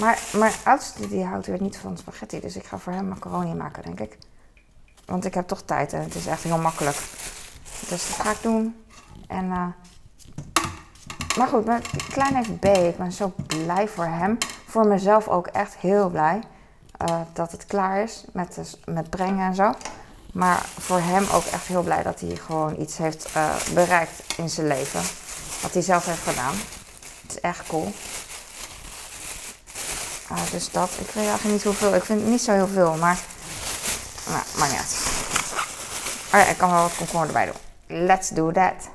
Maar 0.00 0.18
mijn 0.32 0.52
oudste 0.64 1.08
die 1.08 1.24
houdt 1.24 1.46
weer 1.46 1.60
niet 1.60 1.76
van 1.76 1.98
spaghetti. 1.98 2.40
Dus 2.40 2.56
ik 2.56 2.64
ga 2.64 2.78
voor 2.78 2.92
hem 2.92 3.08
macaroni 3.08 3.54
maken, 3.54 3.82
denk 3.82 4.00
ik. 4.00 4.18
Want 5.04 5.24
ik 5.24 5.34
heb 5.34 5.46
toch 5.46 5.62
tijd 5.62 5.92
en 5.92 6.02
het 6.02 6.14
is 6.14 6.26
echt 6.26 6.42
heel 6.42 6.58
makkelijk. 6.58 6.96
Dus 7.88 7.88
dat 7.88 8.26
ga 8.26 8.30
ik 8.30 8.42
doen. 8.42 8.84
En, 9.26 9.44
uh, 9.44 9.66
maar 11.36 11.48
goed, 11.48 11.64
mijn 11.64 11.82
klein 12.08 12.34
heeft 12.34 12.58
B. 12.58 12.64
Ik 12.64 12.96
ben 12.96 13.12
zo 13.12 13.32
blij 13.46 13.88
voor 13.88 14.04
hem. 14.04 14.38
Voor 14.66 14.86
mezelf 14.86 15.28
ook 15.28 15.46
echt 15.46 15.76
heel 15.76 16.08
blij. 16.08 16.40
Uh, 17.08 17.20
dat 17.32 17.52
het 17.52 17.66
klaar 17.66 18.02
is 18.02 18.24
met, 18.32 18.54
de, 18.54 18.92
met 18.92 19.10
brengen 19.10 19.46
en 19.46 19.54
zo. 19.54 19.74
Maar 20.32 20.66
voor 20.78 21.00
hem 21.00 21.26
ook 21.32 21.44
echt 21.44 21.66
heel 21.66 21.82
blij 21.82 22.02
dat 22.02 22.20
hij 22.20 22.36
gewoon 22.36 22.80
iets 22.80 22.96
heeft 22.96 23.28
uh, 23.36 23.54
bereikt 23.74 24.22
in 24.36 24.48
zijn 24.48 24.66
leven. 24.66 25.00
Wat 25.62 25.72
hij 25.72 25.82
zelf 25.82 26.06
heeft 26.06 26.22
gedaan. 26.22 26.54
Het 27.22 27.30
is 27.30 27.40
echt 27.40 27.66
cool. 27.66 27.92
Uh, 30.32 30.38
dus 30.50 30.70
dat. 30.70 30.90
Ik 30.98 31.06
weet 31.06 31.26
eigenlijk 31.26 31.54
niet 31.54 31.64
hoeveel. 31.64 31.94
Ik 31.94 32.04
vind 32.04 32.20
het 32.20 32.30
niet 32.30 32.42
zo 32.42 32.52
heel 32.52 32.68
veel, 32.68 32.94
maar. 32.94 33.18
Maar 34.56 34.68
niet 34.68 34.78
uit. 34.78 34.96
Oh 36.32 36.40
ja, 36.40 36.44
ik 36.46 36.56
kan 36.56 36.70
wel 36.70 36.82
wat 36.82 36.96
komkommer 36.96 37.26
erbij 37.26 37.44
doen. 37.44 38.06
Let's 38.06 38.28
do 38.28 38.52
that. 38.52 38.88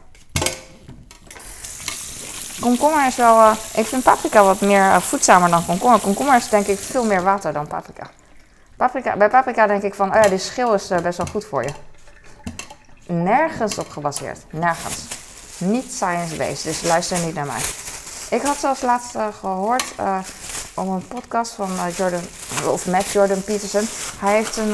Komkommer 2.59 3.07
is 3.07 3.15
wel. 3.15 3.39
Uh, 3.39 3.51
ik 3.73 3.85
vind 3.85 4.03
paprika 4.03 4.43
wat 4.43 4.61
meer 4.61 4.85
uh, 4.85 4.97
voedzamer 4.97 5.49
dan 5.49 5.65
komkommer. 5.65 5.99
Komkommer 5.99 6.35
is 6.35 6.49
denk 6.49 6.67
ik 6.67 6.79
veel 6.79 7.05
meer 7.05 7.23
water 7.23 7.53
dan 7.53 7.67
paprika. 7.67 8.09
paprika 8.77 9.17
bij 9.17 9.29
paprika 9.29 9.67
denk 9.67 9.83
ik 9.83 9.93
van. 9.93 10.09
Oh 10.09 10.21
ja, 10.21 10.29
die 10.29 10.37
schil 10.37 10.73
is 10.73 10.91
uh, 10.91 10.99
best 10.99 11.17
wel 11.17 11.27
goed 11.27 11.45
voor 11.45 11.63
je. 11.63 11.73
Nergens 13.07 13.77
op 13.77 13.89
gebaseerd. 13.89 14.39
Nergens 14.49 15.03
niet 15.57 15.93
science-based, 15.93 16.63
dus 16.63 16.81
luister 16.81 17.19
niet 17.19 17.33
naar 17.33 17.45
mij. 17.45 17.61
Ik 18.29 18.41
had 18.41 18.57
zelfs 18.57 18.81
laatst 18.81 19.15
gehoord 19.39 19.93
om 20.75 20.89
een 20.89 21.07
podcast 21.07 21.51
van 21.51 21.71
uh, 21.71 21.97
Jordan, 21.97 22.21
of 22.71 22.87
met 22.87 23.05
Jordan 23.05 23.43
Peterson. 23.43 23.87
Hij 24.19 24.35
heeft 24.35 24.57
een, 24.57 24.73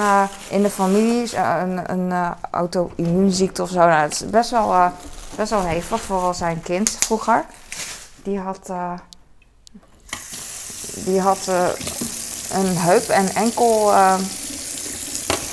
in 0.49 0.61
de 0.61 0.69
familie 0.69 1.37
een, 1.37 1.91
een 1.91 2.35
auto-immuunziekte 2.51 3.61
of 3.61 3.69
zo. 3.69 3.77
Nou, 3.77 4.01
het 4.01 4.11
is 4.13 4.29
best 4.29 4.49
wel, 4.49 4.91
best 5.35 5.49
wel 5.49 5.63
hevig, 5.63 6.01
vooral 6.01 6.33
zijn 6.33 6.61
kind 6.61 6.89
vroeger. 6.89 7.45
Die 8.23 8.39
had, 8.39 8.71
die 10.95 11.19
had 11.19 11.47
een 12.51 12.77
heup- 12.77 13.09
en 13.09 13.29
enkel 13.35 13.93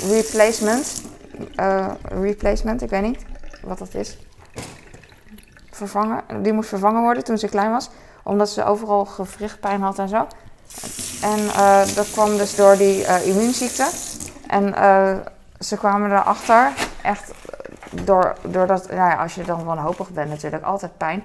replacement. 0.07 1.01
Uh, 1.55 1.87
replacement, 2.01 2.81
ik 2.81 2.89
weet 2.89 3.01
niet 3.01 3.25
wat 3.61 3.77
dat 3.77 3.93
is. 3.93 4.17
Vervangen. 5.71 6.43
Die 6.43 6.53
moest 6.53 6.69
vervangen 6.69 7.01
worden 7.01 7.23
toen 7.23 7.37
ze 7.37 7.47
klein 7.47 7.71
was. 7.71 7.89
Omdat 8.29 8.49
ze 8.49 8.65
overal 8.65 9.05
gewrichtpijn 9.05 9.81
had 9.81 9.99
en 9.99 10.09
zo. 10.09 10.27
En 11.21 11.39
uh, 11.39 11.95
dat 11.95 12.11
kwam 12.11 12.37
dus 12.37 12.55
door 12.55 12.77
die 12.77 13.01
uh, 13.01 13.27
immuunziekte. 13.27 13.89
En 14.47 14.73
ze 15.59 15.77
kwamen 15.77 16.11
erachter, 16.11 16.73
echt 17.01 17.31
door, 18.03 18.35
doordat, 18.41 18.87
nou 18.87 19.09
ja, 19.09 19.15
als 19.15 19.35
je 19.35 19.43
dan 19.43 19.63
wanhopig 19.63 20.09
bent 20.09 20.29
natuurlijk, 20.29 20.63
altijd 20.63 20.97
pijn. 20.97 21.23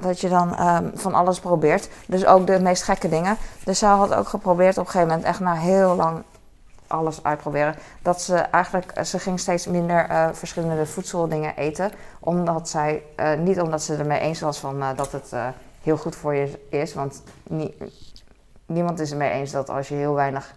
Dat 0.00 0.20
je 0.20 0.28
dan 0.28 0.66
um, 0.66 0.90
van 0.94 1.14
alles 1.14 1.40
probeert. 1.40 1.88
Dus 2.06 2.26
ook 2.26 2.46
de 2.46 2.60
meest 2.60 2.82
gekke 2.82 3.08
dingen. 3.08 3.36
Dus 3.64 3.78
ze 3.78 3.86
had 3.86 4.14
ook 4.14 4.28
geprobeerd 4.28 4.78
op 4.78 4.84
een 4.84 4.90
gegeven 4.90 5.08
moment, 5.08 5.26
echt 5.26 5.40
na 5.40 5.54
heel 5.54 5.94
lang 5.94 6.22
alles 6.86 7.22
uitproberen. 7.22 7.74
Dat 8.02 8.22
ze 8.22 8.34
eigenlijk, 8.34 8.92
ze 9.04 9.18
ging 9.18 9.40
steeds 9.40 9.66
minder 9.66 10.30
verschillende 10.32 10.86
voedseldingen 10.86 11.56
eten. 11.56 11.92
Omdat 12.20 12.68
zij, 12.68 13.02
niet 13.38 13.60
omdat 13.60 13.82
ze 13.82 13.96
ermee 13.96 14.20
eens 14.20 14.40
was 14.40 14.58
van 14.58 14.82
dat 14.96 15.12
het 15.12 15.32
heel 15.80 15.96
goed 15.96 16.16
voor 16.16 16.34
je 16.34 16.66
is. 16.68 16.94
Want 16.94 17.22
nie, 17.48 17.76
niemand 18.66 19.00
is 19.00 19.10
het 19.10 19.18
mee 19.18 19.30
eens 19.30 19.50
dat 19.50 19.70
als 19.70 19.88
je 19.88 19.94
heel 19.94 20.14
weinig, 20.14 20.54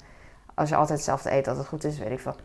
als 0.54 0.70
je 0.70 0.76
altijd 0.76 0.98
hetzelfde 0.98 1.32
eet, 1.32 1.46
dat 1.46 1.58
het 1.58 1.68
goed 1.68 1.84
is, 1.84 1.98
weet 1.98 2.12
ik 2.12 2.20
veel. 2.20 2.36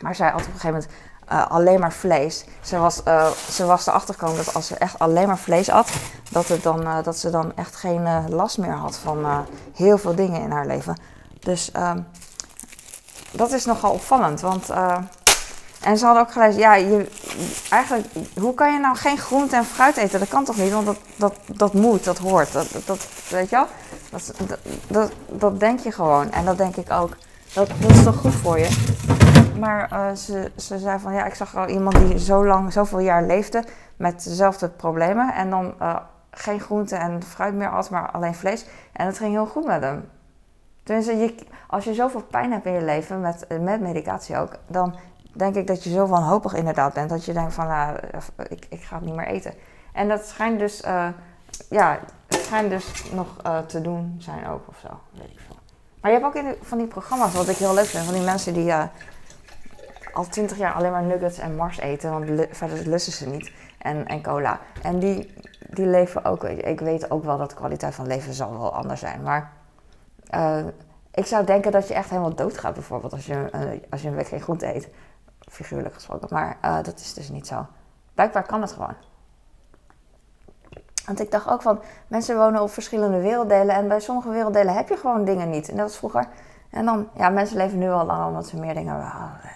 Maar 0.00 0.14
zij 0.14 0.30
had 0.30 0.40
op 0.40 0.46
een 0.46 0.52
gegeven 0.52 0.70
moment 0.70 0.90
uh, 1.32 1.50
alleen 1.50 1.80
maar 1.80 1.92
vlees. 1.92 2.44
Ze 2.60 2.78
was, 2.78 3.02
uh, 3.08 3.30
ze 3.30 3.64
was 3.64 3.86
erachter 3.86 4.14
gekomen 4.14 4.36
dat 4.36 4.54
als 4.54 4.66
ze 4.66 4.76
echt 4.76 4.98
alleen 4.98 5.26
maar 5.26 5.38
vlees 5.38 5.70
at, 5.70 5.92
dat, 6.30 6.48
het 6.48 6.62
dan, 6.62 6.80
uh, 6.80 7.02
dat 7.02 7.16
ze 7.16 7.30
dan 7.30 7.52
echt 7.56 7.76
geen 7.76 8.28
last 8.28 8.58
meer 8.58 8.74
had 8.74 8.96
van 8.96 9.46
heel 9.74 9.98
veel 9.98 10.14
dingen 10.14 10.40
in 10.40 10.50
haar 10.50 10.66
leven. 10.66 11.00
Dus 11.38 11.70
ehm, 11.70 12.00
dat 13.32 13.52
is 13.52 13.64
nogal 13.64 13.92
opvallend. 13.92 14.40
Want, 14.40 14.70
en 15.86 15.98
ze 15.98 16.04
hadden 16.04 16.22
ook 16.22 16.32
gelezen, 16.32 16.60
ja, 16.60 16.74
je, 16.74 17.06
eigenlijk, 17.70 18.06
hoe 18.40 18.54
kan 18.54 18.72
je 18.72 18.78
nou 18.78 18.96
geen 18.96 19.18
groente 19.18 19.56
en 19.56 19.64
fruit 19.64 19.96
eten? 19.96 20.18
Dat 20.18 20.28
kan 20.28 20.44
toch 20.44 20.56
niet? 20.56 20.72
Want 20.72 20.86
dat, 20.86 20.98
dat, 21.16 21.34
dat 21.46 21.72
moet, 21.72 22.04
dat 22.04 22.18
hoort. 22.18 22.52
Dat, 22.52 22.68
dat, 22.86 23.08
weet 23.30 23.50
je 23.50 23.56
wel? 23.56 23.66
Dat, 24.10 24.34
dat, 24.88 25.12
dat, 25.28 25.60
denk 25.60 25.80
je 25.80 25.92
gewoon. 25.92 26.30
En 26.30 26.44
dat 26.44 26.58
denk 26.58 26.76
ik 26.76 26.90
ook. 26.90 27.16
Dat, 27.54 27.70
dat 27.80 27.90
is 27.90 28.02
toch 28.02 28.16
goed 28.16 28.34
voor 28.34 28.58
je? 28.58 28.68
Maar 29.58 29.92
uh, 29.92 30.16
ze, 30.16 30.52
ze 30.56 30.78
zei 30.78 30.98
van 30.98 31.12
ja, 31.12 31.24
ik 31.24 31.34
zag 31.34 31.56
al 31.56 31.68
iemand 31.68 31.96
die 31.96 32.18
zo 32.18 32.46
lang, 32.46 32.72
zoveel 32.72 32.98
jaar 32.98 33.22
leefde 33.22 33.64
met 33.96 34.24
dezelfde 34.24 34.68
problemen. 34.68 35.34
En 35.34 35.50
dan 35.50 35.74
uh, 35.82 35.96
geen 36.30 36.60
groente 36.60 36.96
en 36.96 37.22
fruit 37.22 37.54
meer 37.54 37.70
at, 37.70 37.90
maar 37.90 38.10
alleen 38.10 38.34
vlees. 38.34 38.66
En 38.92 39.06
dat 39.06 39.18
ging 39.18 39.32
heel 39.32 39.46
goed 39.46 39.66
met 39.66 39.82
hem. 39.82 40.08
Tenminste, 40.82 41.16
je, 41.16 41.34
als 41.66 41.84
je 41.84 41.94
zoveel 41.94 42.22
pijn 42.22 42.52
hebt 42.52 42.66
in 42.66 42.72
je 42.72 42.84
leven, 42.84 43.20
met, 43.20 43.46
met 43.60 43.80
medicatie 43.80 44.36
ook, 44.36 44.52
dan 44.66 44.94
denk 45.36 45.54
ik 45.54 45.66
dat 45.66 45.84
je 45.84 45.90
zo 45.90 46.06
wanhopig 46.06 46.54
inderdaad 46.54 46.92
bent. 46.92 47.10
Dat 47.10 47.24
je 47.24 47.32
denkt 47.32 47.54
van 47.54 47.66
nou, 47.66 47.98
ik, 48.48 48.66
ik 48.68 48.82
ga 48.82 48.96
het 48.96 49.04
niet 49.04 49.14
meer 49.14 49.26
eten. 49.26 49.54
En 49.92 50.08
dat 50.08 50.26
schijnt 50.26 50.58
dus, 50.58 50.84
uh, 50.84 51.08
ja, 51.70 51.98
het 52.26 52.40
schijnt 52.40 52.70
dus 52.70 53.10
nog 53.12 53.26
te 53.66 53.80
doen 53.80 54.16
zijn 54.18 54.46
ook 54.46 54.68
of 54.68 54.78
zo. 54.78 54.88
Weet 55.12 55.30
ik 55.30 55.40
veel. 55.46 55.56
Maar 56.00 56.10
je 56.10 56.20
hebt 56.20 56.36
ook 56.36 56.42
in 56.42 56.54
van 56.60 56.78
die 56.78 56.86
programma's, 56.86 57.34
wat 57.34 57.48
ik 57.48 57.56
heel 57.56 57.74
leuk 57.74 57.84
vind, 57.84 58.04
van 58.04 58.14
die 58.14 58.22
mensen 58.22 58.54
die 58.54 58.72
al 60.12 60.24
twintig 60.28 60.58
jaar 60.58 60.72
alleen 60.72 60.90
maar 60.90 61.02
nuggets 61.02 61.38
en 61.38 61.56
mars 61.56 61.78
eten, 61.78 62.10
want 62.10 62.46
verder 62.50 62.88
lussen 62.88 63.12
ze 63.12 63.28
niet. 63.28 63.52
En, 63.78 64.06
en 64.06 64.22
cola. 64.22 64.60
En 64.82 64.98
die, 64.98 65.34
die 65.70 65.86
leven 65.86 66.24
ook. 66.24 66.44
Ik 66.44 66.80
weet 66.80 67.10
ook 67.10 67.24
wel 67.24 67.38
dat 67.38 67.50
de 67.50 67.56
kwaliteit 67.56 67.94
van 67.94 68.06
leven 68.06 68.34
zal 68.34 68.58
wel 68.58 68.74
anders 68.74 69.00
zijn. 69.00 69.22
Maar 69.22 69.52
ik 71.14 71.26
zou 71.26 71.44
denken 71.44 71.72
dat 71.72 71.88
je 71.88 71.94
echt 71.94 72.10
helemaal 72.10 72.34
doodgaat, 72.34 72.74
bijvoorbeeld, 72.74 73.12
als 73.12 73.26
je, 73.26 73.50
als 73.90 74.02
je 74.02 74.08
een 74.08 74.14
week 74.14 74.26
geen 74.26 74.40
groente 74.40 74.74
eet. 74.74 74.88
Figuurlijk 75.46 75.94
gesproken. 75.94 76.28
Maar 76.30 76.58
uh, 76.64 76.82
dat 76.82 77.00
is 77.00 77.14
dus 77.14 77.28
niet 77.28 77.46
zo. 77.46 77.66
Blijkbaar 78.14 78.46
kan 78.46 78.60
het 78.60 78.72
gewoon. 78.72 78.94
Want 81.06 81.20
ik 81.20 81.30
dacht 81.30 81.48
ook 81.48 81.62
van, 81.62 81.80
mensen 82.06 82.36
wonen 82.36 82.62
op 82.62 82.70
verschillende 82.70 83.20
werelddelen. 83.20 83.74
En 83.74 83.88
bij 83.88 84.00
sommige 84.00 84.28
werelddelen 84.28 84.74
heb 84.74 84.88
je 84.88 84.96
gewoon 84.96 85.24
dingen 85.24 85.50
niet. 85.50 85.68
En 85.68 85.76
dat 85.76 85.86
was 85.86 85.96
vroeger. 85.96 86.28
En 86.70 86.84
dan, 86.84 87.08
ja, 87.14 87.28
mensen 87.28 87.56
leven 87.56 87.78
nu 87.78 87.90
al 87.90 88.06
langer 88.06 88.26
omdat 88.26 88.46
ze 88.46 88.56
meer 88.56 88.74
dingen 88.74 88.94
hebben 88.94 89.46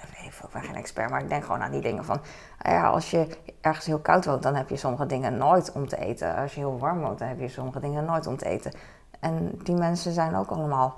ik 0.47 0.53
ben 0.53 0.63
geen 0.63 0.75
expert, 0.75 1.11
maar 1.11 1.23
ik 1.23 1.29
denk 1.29 1.45
gewoon 1.45 1.63
aan 1.63 1.71
die 1.71 1.81
dingen 1.81 2.05
van... 2.05 2.21
Ah 2.63 2.73
ja, 2.73 2.89
als 2.89 3.11
je 3.11 3.39
ergens 3.61 3.87
heel 3.87 3.99
koud 3.99 4.25
woont, 4.25 4.43
dan 4.43 4.55
heb 4.55 4.69
je 4.69 4.77
sommige 4.77 5.07
dingen 5.07 5.37
nooit 5.37 5.73
om 5.73 5.89
te 5.89 5.97
eten. 5.97 6.37
Als 6.37 6.55
je 6.55 6.61
heel 6.61 6.79
warm 6.79 7.01
woont, 7.01 7.19
dan 7.19 7.29
heb 7.29 7.41
je 7.41 7.49
sommige 7.49 7.81
dingen 7.81 8.05
nooit 8.05 8.27
om 8.27 8.37
te 8.37 8.45
eten. 8.49 8.73
En 9.21 9.51
die 9.63 9.75
mensen 9.75 10.13
zijn 10.13 10.37
ook 10.37 10.51
allemaal... 10.51 10.97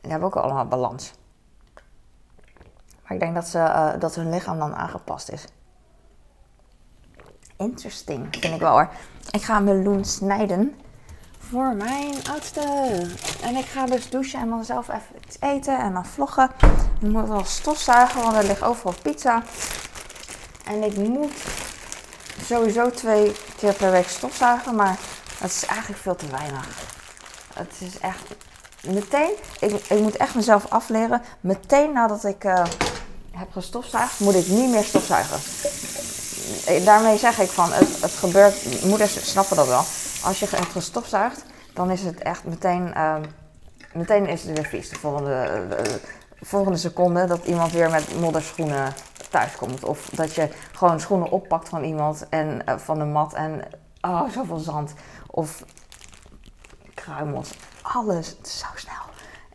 Die 0.00 0.10
hebben 0.10 0.28
ook 0.28 0.36
allemaal 0.36 0.66
balans. 0.66 1.14
Ik 3.10 3.20
denk 3.20 3.34
dat, 3.34 3.48
ze, 3.48 3.58
uh, 3.58 3.90
dat 3.98 4.14
hun 4.14 4.30
lichaam 4.30 4.58
dan 4.58 4.74
aangepast 4.74 5.30
is. 5.30 5.44
Interesting, 7.56 8.26
vind 8.30 8.54
ik 8.54 8.60
wel 8.60 8.72
hoor. 8.72 8.88
Ik 9.30 9.42
ga 9.42 9.60
meloen 9.60 10.04
snijden 10.04 10.74
voor 11.38 11.74
mijn 11.74 12.14
oudste. 12.30 12.60
En 13.42 13.56
ik 13.56 13.64
ga 13.64 13.86
dus 13.86 14.10
douchen 14.10 14.40
en 14.40 14.48
dan 14.48 14.64
zelf 14.64 14.88
even 14.88 15.16
iets 15.26 15.36
eten 15.40 15.78
en 15.78 15.92
dan 15.92 16.06
vloggen. 16.06 16.50
Ik 17.00 17.08
moet 17.08 17.28
wel 17.28 17.44
stofzuigen, 17.44 18.22
want 18.22 18.36
er 18.36 18.44
ligt 18.44 18.62
overal 18.62 18.94
pizza. 19.02 19.42
En 20.66 20.82
ik 20.82 20.96
moet 20.96 21.32
sowieso 22.42 22.90
twee 22.90 23.32
keer 23.56 23.74
per 23.74 23.90
week 23.90 24.08
stofzuigen, 24.08 24.74
maar 24.74 24.98
dat 25.40 25.50
is 25.50 25.66
eigenlijk 25.66 26.00
veel 26.00 26.16
te 26.16 26.26
weinig. 26.30 26.68
Het 27.54 27.74
is 27.80 27.98
echt 27.98 28.34
meteen, 28.86 29.32
ik, 29.60 29.72
ik 29.72 30.00
moet 30.00 30.16
echt 30.16 30.34
mezelf 30.34 30.66
afleren. 30.68 31.22
Meteen 31.40 31.92
nadat 31.92 32.24
ik 32.24 32.44
uh, 32.44 32.64
heb 33.30 33.52
gestofzuigd, 33.52 34.20
moet 34.20 34.34
ik 34.34 34.46
niet 34.46 34.70
meer 34.70 34.84
stofzuigen. 34.84 35.38
Daarmee 36.84 37.18
zeg 37.18 37.38
ik 37.38 37.48
van, 37.48 37.72
het, 37.72 38.02
het 38.02 38.12
gebeurt, 38.12 38.84
moeders 38.84 39.30
snappen 39.30 39.56
dat 39.56 39.66
wel 39.66 39.84
als 40.22 40.40
je 40.40 40.46
hebt 40.50 40.72
gestofzuigd, 40.72 41.44
dan 41.72 41.90
is 41.90 42.02
het 42.02 42.22
echt 42.22 42.44
meteen, 42.44 42.92
uh, 42.96 43.16
meteen 43.92 44.26
is 44.26 44.42
het 44.42 44.56
weer 44.56 44.66
vies. 44.66 44.88
De 44.88 44.98
volgende, 44.98 45.66
uh, 45.70 45.94
volgende 46.40 46.78
seconde 46.78 47.26
dat 47.26 47.44
iemand 47.44 47.72
weer 47.72 47.90
met 47.90 48.20
modderschoenen 48.20 48.94
thuis 49.30 49.56
komt. 49.56 49.84
Of 49.84 50.08
dat 50.12 50.34
je 50.34 50.48
gewoon 50.72 51.00
schoenen 51.00 51.30
oppakt 51.30 51.68
van 51.68 51.84
iemand 51.84 52.28
en 52.28 52.62
van 52.76 52.98
de 52.98 53.04
mat 53.04 53.34
en 53.34 53.62
oh, 54.00 54.28
zoveel 54.30 54.58
zand. 54.58 54.94
Of 55.26 55.64
kruimels. 56.94 57.50
Alles. 57.82 58.36
Zo 58.42 58.66
snel. 58.74 58.99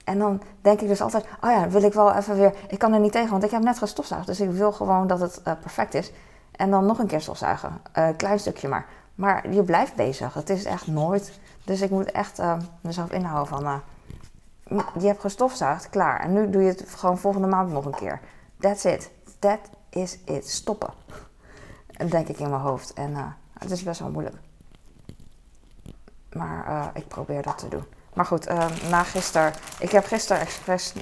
En 0.05 0.19
dan 0.19 0.41
denk 0.62 0.81
ik 0.81 0.88
dus 0.88 1.01
altijd, 1.01 1.25
oh 1.41 1.50
ja, 1.50 1.69
wil 1.69 1.83
ik 1.83 1.93
wel 1.93 2.13
even 2.13 2.35
weer... 2.35 2.53
Ik 2.67 2.79
kan 2.79 2.93
er 2.93 3.00
niet 3.00 3.12
tegen, 3.12 3.31
want 3.31 3.43
ik 3.43 3.51
heb 3.51 3.63
net 3.63 3.77
gestofzuigd. 3.77 4.25
Dus 4.25 4.39
ik 4.39 4.51
wil 4.51 4.71
gewoon 4.71 5.07
dat 5.07 5.19
het 5.19 5.41
uh, 5.47 5.53
perfect 5.62 5.93
is. 5.93 6.12
En 6.51 6.69
dan 6.69 6.85
nog 6.85 7.00
een 7.00 7.07
keer 7.07 7.21
stofzuigen. 7.21 7.81
Uh, 7.97 8.07
klein 8.17 8.39
stukje 8.39 8.67
maar. 8.67 8.85
Maar 9.15 9.50
je 9.50 9.63
blijft 9.63 9.95
bezig. 9.95 10.33
Het 10.33 10.50
is 10.50 10.65
echt 10.65 10.88
nooit. 10.88 11.39
Dus 11.63 11.81
ik 11.81 11.89
moet 11.89 12.12
echt 12.12 12.39
uh, 12.39 12.57
mezelf 12.81 13.12
inhouden 13.12 13.47
van. 13.47 13.81
Je 15.00 15.07
hebt 15.07 15.21
gestofzuigd, 15.21 15.89
klaar. 15.89 16.19
En 16.19 16.33
nu 16.33 16.50
doe 16.50 16.62
je 16.62 16.67
het 16.67 16.85
gewoon 16.88 17.17
volgende 17.17 17.47
maand 17.47 17.71
nog 17.71 17.85
een 17.85 17.95
keer. 17.95 18.19
That's 18.59 18.83
it. 18.83 19.12
That 19.39 19.59
is 19.89 20.19
it. 20.25 20.50
Stoppen. 20.50 20.93
Denk 22.09 22.27
ik 22.27 22.39
in 22.39 22.50
mijn 22.50 22.62
hoofd. 22.62 22.93
En 22.93 23.35
het 23.59 23.71
is 23.71 23.83
best 23.83 24.00
wel 24.00 24.09
moeilijk. 24.09 24.35
Maar 26.31 26.91
ik 26.93 27.07
probeer 27.07 27.41
dat 27.41 27.57
te 27.57 27.67
doen. 27.67 27.85
Maar 28.15 28.25
goed, 28.25 28.48
na 28.89 29.03
gisteren. 29.03 29.53
Ik 29.79 29.91
heb 29.91 30.05
gisteren 30.05 30.41
expres. 30.41 30.93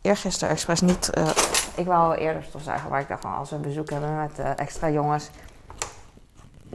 eergisteren 0.00 0.54
expres 0.54 0.80
niet. 0.80 1.10
ik 1.74 1.86
wou 1.86 2.04
al 2.04 2.14
eerder 2.14 2.42
stofzuigen. 2.42 2.90
Maar 2.90 3.00
ik 3.00 3.08
dacht 3.08 3.22
van 3.22 3.34
als 3.34 3.50
we 3.50 3.56
bezoek 3.56 3.90
hebben 3.90 4.16
met 4.16 4.38
extra 4.56 4.90
jongens 4.90 5.30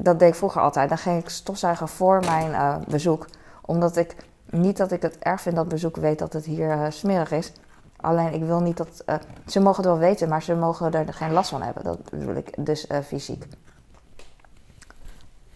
dat 0.03 0.19
deed 0.19 0.29
ik 0.29 0.35
vroeger 0.35 0.61
altijd. 0.61 0.89
Dan 0.89 0.97
ging 0.97 1.21
ik 1.21 1.29
stofzuigen 1.29 1.87
voor 1.87 2.19
mijn 2.19 2.51
uh, 2.51 2.75
bezoek. 2.87 3.27
Omdat 3.61 3.97
ik 3.97 4.15
niet 4.49 4.77
dat 4.77 4.91
ik 4.91 5.01
het 5.01 5.17
erg 5.19 5.41
vind 5.41 5.55
dat 5.55 5.67
bezoek 5.67 5.95
weet 5.95 6.19
dat 6.19 6.33
het 6.33 6.45
hier 6.45 6.75
uh, 6.75 6.85
smerig 6.89 7.31
is. 7.31 7.51
Alleen 8.01 8.33
ik 8.33 8.43
wil 8.43 8.59
niet 8.59 8.77
dat. 8.77 9.03
Uh, 9.05 9.15
ze 9.47 9.59
mogen 9.59 9.83
het 9.83 9.91
wel 9.91 10.09
weten, 10.09 10.29
maar 10.29 10.43
ze 10.43 10.55
mogen 10.55 10.93
er 10.93 11.13
geen 11.13 11.31
last 11.31 11.49
van 11.49 11.61
hebben. 11.61 11.83
Dat 11.83 12.09
bedoel 12.09 12.35
ik 12.35 12.65
dus 12.65 12.87
fysiek. 13.05 13.45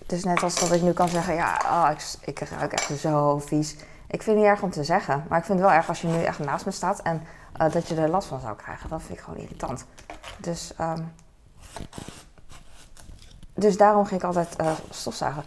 Is 0.07 0.23
net 0.23 0.43
als 0.43 0.59
dat 0.59 0.71
ik 0.71 0.81
nu 0.81 0.91
kan 0.91 1.07
zeggen: 1.07 1.33
ja, 1.33 1.61
oh, 1.63 1.89
ik, 1.91 2.39
ik 2.39 2.49
ruik 2.49 2.73
echt 2.73 2.99
zo 2.99 3.39
vies. 3.39 3.73
Ik 4.07 4.21
vind 4.21 4.25
het 4.25 4.35
niet 4.35 4.45
erg 4.45 4.61
om 4.61 4.69
te 4.69 4.83
zeggen. 4.83 5.25
Maar 5.29 5.39
ik 5.39 5.45
vind 5.45 5.59
het 5.59 5.67
wel 5.67 5.77
erg 5.77 5.87
als 5.87 6.01
je 6.01 6.07
nu 6.07 6.23
echt 6.23 6.39
naast 6.39 6.65
me 6.65 6.71
staat 6.71 7.01
en 7.01 7.21
dat 7.71 7.87
je 7.87 7.95
er 7.95 8.09
last 8.09 8.27
van 8.27 8.39
zou 8.39 8.55
krijgen. 8.55 8.89
Dat 8.89 9.01
vind 9.01 9.17
ik 9.17 9.23
gewoon 9.23 9.39
irritant. 9.39 9.85
Dus. 10.37 10.73
Um, 10.79 11.11
dus 13.53 13.77
daarom 13.77 14.05
ging 14.05 14.21
ik 14.21 14.25
altijd 14.25 14.55
uh, 14.61 14.71
stofzuigen 14.89 15.43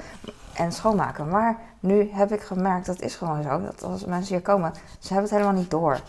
en 0.55 0.73
schoonmaken. 0.73 1.29
Maar 1.29 1.57
nu 1.81 2.11
heb 2.13 2.33
ik 2.33 2.43
gemerkt, 2.43 2.87
dat 2.87 3.01
is 3.01 3.15
gewoon 3.15 3.43
zo, 3.43 3.61
dat 3.61 3.83
als 3.83 4.05
mensen 4.05 4.35
hier 4.35 4.45
komen, 4.45 4.73
ze 4.99 5.13
hebben 5.13 5.23
het 5.23 5.33
helemaal 5.33 5.61
niet 5.61 5.71
door. 5.71 6.01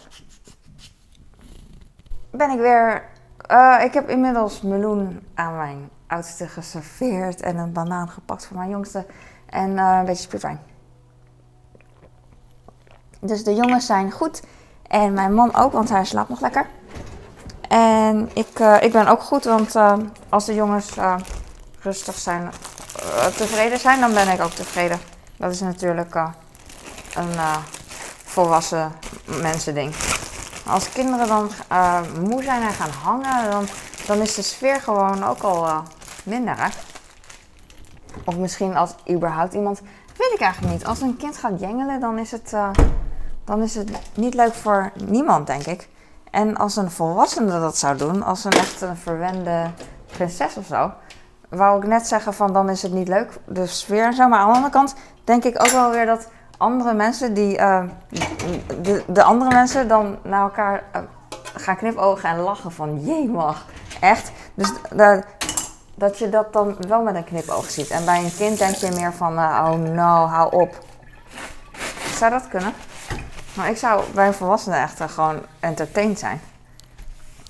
Ben 2.31 2.49
ik 2.49 2.59
weer. 2.59 3.03
Uh, 3.51 3.81
ik 3.83 3.93
heb 3.93 4.09
inmiddels 4.09 4.61
meloen 4.61 5.27
aan 5.33 5.55
mijn 5.55 5.89
oudste 6.07 6.47
geserveerd 6.47 7.41
en 7.41 7.57
een 7.57 7.71
banaan 7.71 8.09
gepakt 8.09 8.45
voor 8.45 8.57
mijn 8.57 8.69
jongste 8.69 9.05
en 9.45 9.69
uh, 9.69 9.97
een 9.99 10.05
beetje 10.05 10.23
spierpijn. 10.23 10.59
Dus 13.19 13.43
de 13.43 13.53
jongens 13.53 13.85
zijn 13.85 14.11
goed 14.11 14.41
en 14.87 15.13
mijn 15.13 15.33
man 15.33 15.55
ook, 15.55 15.71
want 15.71 15.89
hij 15.89 16.05
slaapt 16.05 16.29
nog 16.29 16.41
lekker. 16.41 16.67
En 17.69 18.29
ik, 18.33 18.59
uh, 18.59 18.81
ik 18.81 18.91
ben 18.91 19.07
ook 19.07 19.21
goed, 19.21 19.43
want 19.43 19.75
uh, 19.75 19.97
als 20.29 20.45
de 20.45 20.53
jongens 20.53 20.95
rustig 21.79 22.15
zijn, 22.15 22.51
tevreden 23.35 23.79
zijn, 23.79 23.99
dan 23.99 24.13
ben 24.13 24.29
ik 24.29 24.41
ook 24.41 24.51
tevreden. 24.51 24.99
Dat 25.37 25.51
is 25.51 25.59
natuurlijk 25.59 26.15
een 27.15 27.33
volwassen 28.23 28.91
mensen 29.41 29.73
ding. 29.73 29.95
Als 30.67 30.89
kinderen 30.89 31.27
dan 31.27 31.49
moe 32.19 32.43
zijn 32.43 32.61
en 32.61 32.73
gaan 32.73 32.89
hangen, 32.89 33.51
dan, 33.51 33.67
dan 34.05 34.17
is 34.17 34.35
de 34.35 34.41
sfeer 34.41 34.81
gewoon 34.81 35.23
ook 35.23 35.41
al 35.41 35.83
minder. 36.27 36.73
Of 38.25 38.37
misschien 38.37 38.75
als 38.75 38.95
überhaupt 39.09 39.53
iemand, 39.53 39.81
weet 40.17 40.31
ik 40.33 40.41
eigenlijk 40.41 40.73
niet. 40.73 40.85
Als 40.85 41.01
een 41.01 41.17
kind 41.17 41.37
gaat 41.37 41.59
jengelen, 41.59 41.99
dan 41.99 42.17
is 42.17 42.31
het, 42.31 42.55
dan 43.43 43.61
is 43.61 43.75
het 43.75 43.91
niet 44.13 44.33
leuk 44.33 44.53
voor 44.53 44.91
niemand, 45.05 45.47
denk 45.47 45.65
ik. 45.65 45.87
En 46.31 46.57
als 46.57 46.75
een 46.75 46.91
volwassene 46.91 47.59
dat 47.59 47.77
zou 47.77 47.97
doen, 47.97 48.23
als 48.23 48.43
een 48.43 48.51
echt 48.51 48.81
een 48.81 48.97
verwende 48.97 49.71
prinses 50.05 50.57
of 50.57 50.65
zo, 50.65 50.91
wou 51.49 51.81
ik 51.81 51.87
net 51.87 52.07
zeggen 52.07 52.33
van 52.33 52.53
dan 52.53 52.69
is 52.69 52.81
het 52.81 52.91
niet 52.91 53.07
leuk, 53.07 53.39
de 53.45 53.67
sfeer 53.67 54.05
en 54.05 54.13
zo. 54.13 54.27
Maar 54.27 54.39
aan 54.39 54.47
de 54.47 54.53
andere 54.53 54.73
kant 54.73 54.95
denk 55.23 55.43
ik 55.43 55.61
ook 55.61 55.71
wel 55.71 55.91
weer 55.91 56.05
dat 56.05 56.29
andere 56.57 56.93
mensen 56.93 57.33
die, 57.33 57.57
uh, 57.57 57.83
de, 58.81 59.03
de, 59.07 59.23
andere 59.23 59.53
mensen 59.53 59.87
dan 59.87 60.17
naar 60.23 60.41
elkaar 60.41 60.83
uh, 60.95 61.01
gaan 61.55 61.75
knipogen 61.75 62.29
en 62.29 62.39
lachen 62.39 62.71
van 62.71 62.99
jee 62.99 63.29
mag, 63.29 63.65
echt. 63.99 64.31
Dus 64.53 64.71
dat, 64.89 65.25
dat 65.97 66.17
je 66.17 66.29
dat 66.29 66.53
dan 66.53 66.75
wel 66.87 67.01
met 67.01 67.15
een 67.15 67.23
knipoog 67.23 67.69
ziet. 67.69 67.89
En 67.89 68.05
bij 68.05 68.23
een 68.23 68.35
kind 68.35 68.57
denk 68.57 68.75
je 68.75 68.91
meer 68.91 69.13
van 69.13 69.33
uh, 69.33 69.69
oh 69.71 69.79
no, 69.79 70.25
hou 70.25 70.51
op. 70.51 70.83
Zou 72.15 72.31
dat 72.31 72.47
kunnen? 72.47 72.73
Maar 73.53 73.69
ik 73.69 73.77
zou 73.77 74.03
bij 74.13 74.27
een 74.27 74.33
volwassene 74.33 74.75
echt 74.75 75.01
gewoon 75.01 75.41
entertained 75.59 76.19
zijn. 76.19 76.41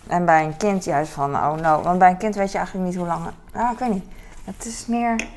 En 0.08 0.26
bij 0.26 0.44
een 0.44 0.58
kind 0.58 0.84
juist 0.84 1.12
van, 1.12 1.36
oh 1.36 1.54
no. 1.54 1.82
Want 1.82 2.00
bij 2.00 2.10
een 2.10 2.18
kind 2.18 2.36
weet 2.36 2.52
je 2.52 2.58
eigenlijk 2.58 2.88
niet 2.88 2.98
hoe 2.98 3.08
lang... 3.08 3.26
Nou, 3.54 3.74
ik 3.74 3.80
weet 3.80 3.90
niet. 3.90 4.06
Het 4.44 4.66
is 4.66 4.86
meer... 4.86 5.28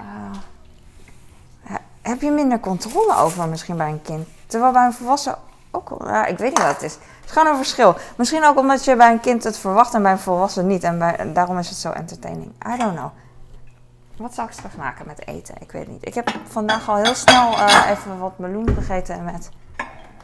Uh, 0.00 0.06
heb 2.02 2.20
je 2.20 2.30
minder 2.30 2.60
controle 2.60 3.16
over 3.16 3.48
misschien 3.48 3.76
bij 3.76 3.88
een 3.88 4.02
kind? 4.02 4.28
Terwijl 4.46 4.72
bij 4.72 4.84
een 4.84 4.92
volwassen 4.92 5.36
Ja, 6.04 6.26
ik 6.26 6.38
weet 6.38 6.48
niet 6.48 6.62
wat 6.62 6.72
het 6.72 6.82
is. 6.82 6.92
Het 6.92 7.24
is 7.24 7.30
gewoon 7.32 7.48
een 7.48 7.56
verschil. 7.56 7.96
Misschien 8.16 8.44
ook 8.44 8.58
omdat 8.58 8.84
je 8.84 8.96
bij 8.96 9.10
een 9.12 9.20
kind 9.20 9.44
het 9.44 9.58
verwacht 9.58 9.94
en 9.94 10.02
bij 10.02 10.12
een 10.12 10.18
volwassen 10.18 10.66
niet. 10.66 10.84
En 10.84 11.32
daarom 11.32 11.58
is 11.58 11.68
het 11.68 11.78
zo 11.78 11.90
entertaining. 11.90 12.52
I 12.74 12.76
don't 12.76 12.96
know. 12.96 13.10
Wat 14.16 14.34
zou 14.34 14.48
ik 14.48 14.52
straks 14.52 14.74
maken 14.74 15.06
met 15.06 15.26
eten? 15.26 15.54
Ik 15.58 15.72
weet 15.72 15.88
niet. 15.88 16.06
Ik 16.06 16.14
heb 16.14 16.30
vandaag 16.48 16.88
al 16.88 16.96
heel 16.96 17.14
snel 17.14 17.52
uh, 17.52 17.90
even 17.90 18.18
wat 18.18 18.38
meloen 18.38 18.68
gegeten 18.74 19.24
met 19.24 19.48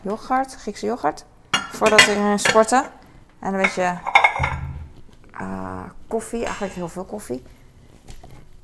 yoghurt, 0.03 0.57
Griekse 0.61 0.87
yoghurt. 0.87 1.25
Voordat 1.73 2.01
ik 2.01 2.07
ging 2.07 2.41
sporten. 2.41 2.85
En 3.39 3.55
een 3.55 3.61
beetje 3.61 3.99
uh, 5.41 5.83
koffie, 6.09 6.45
eigenlijk 6.45 6.75
heel 6.75 6.89
veel 6.89 7.05
koffie. 7.05 7.43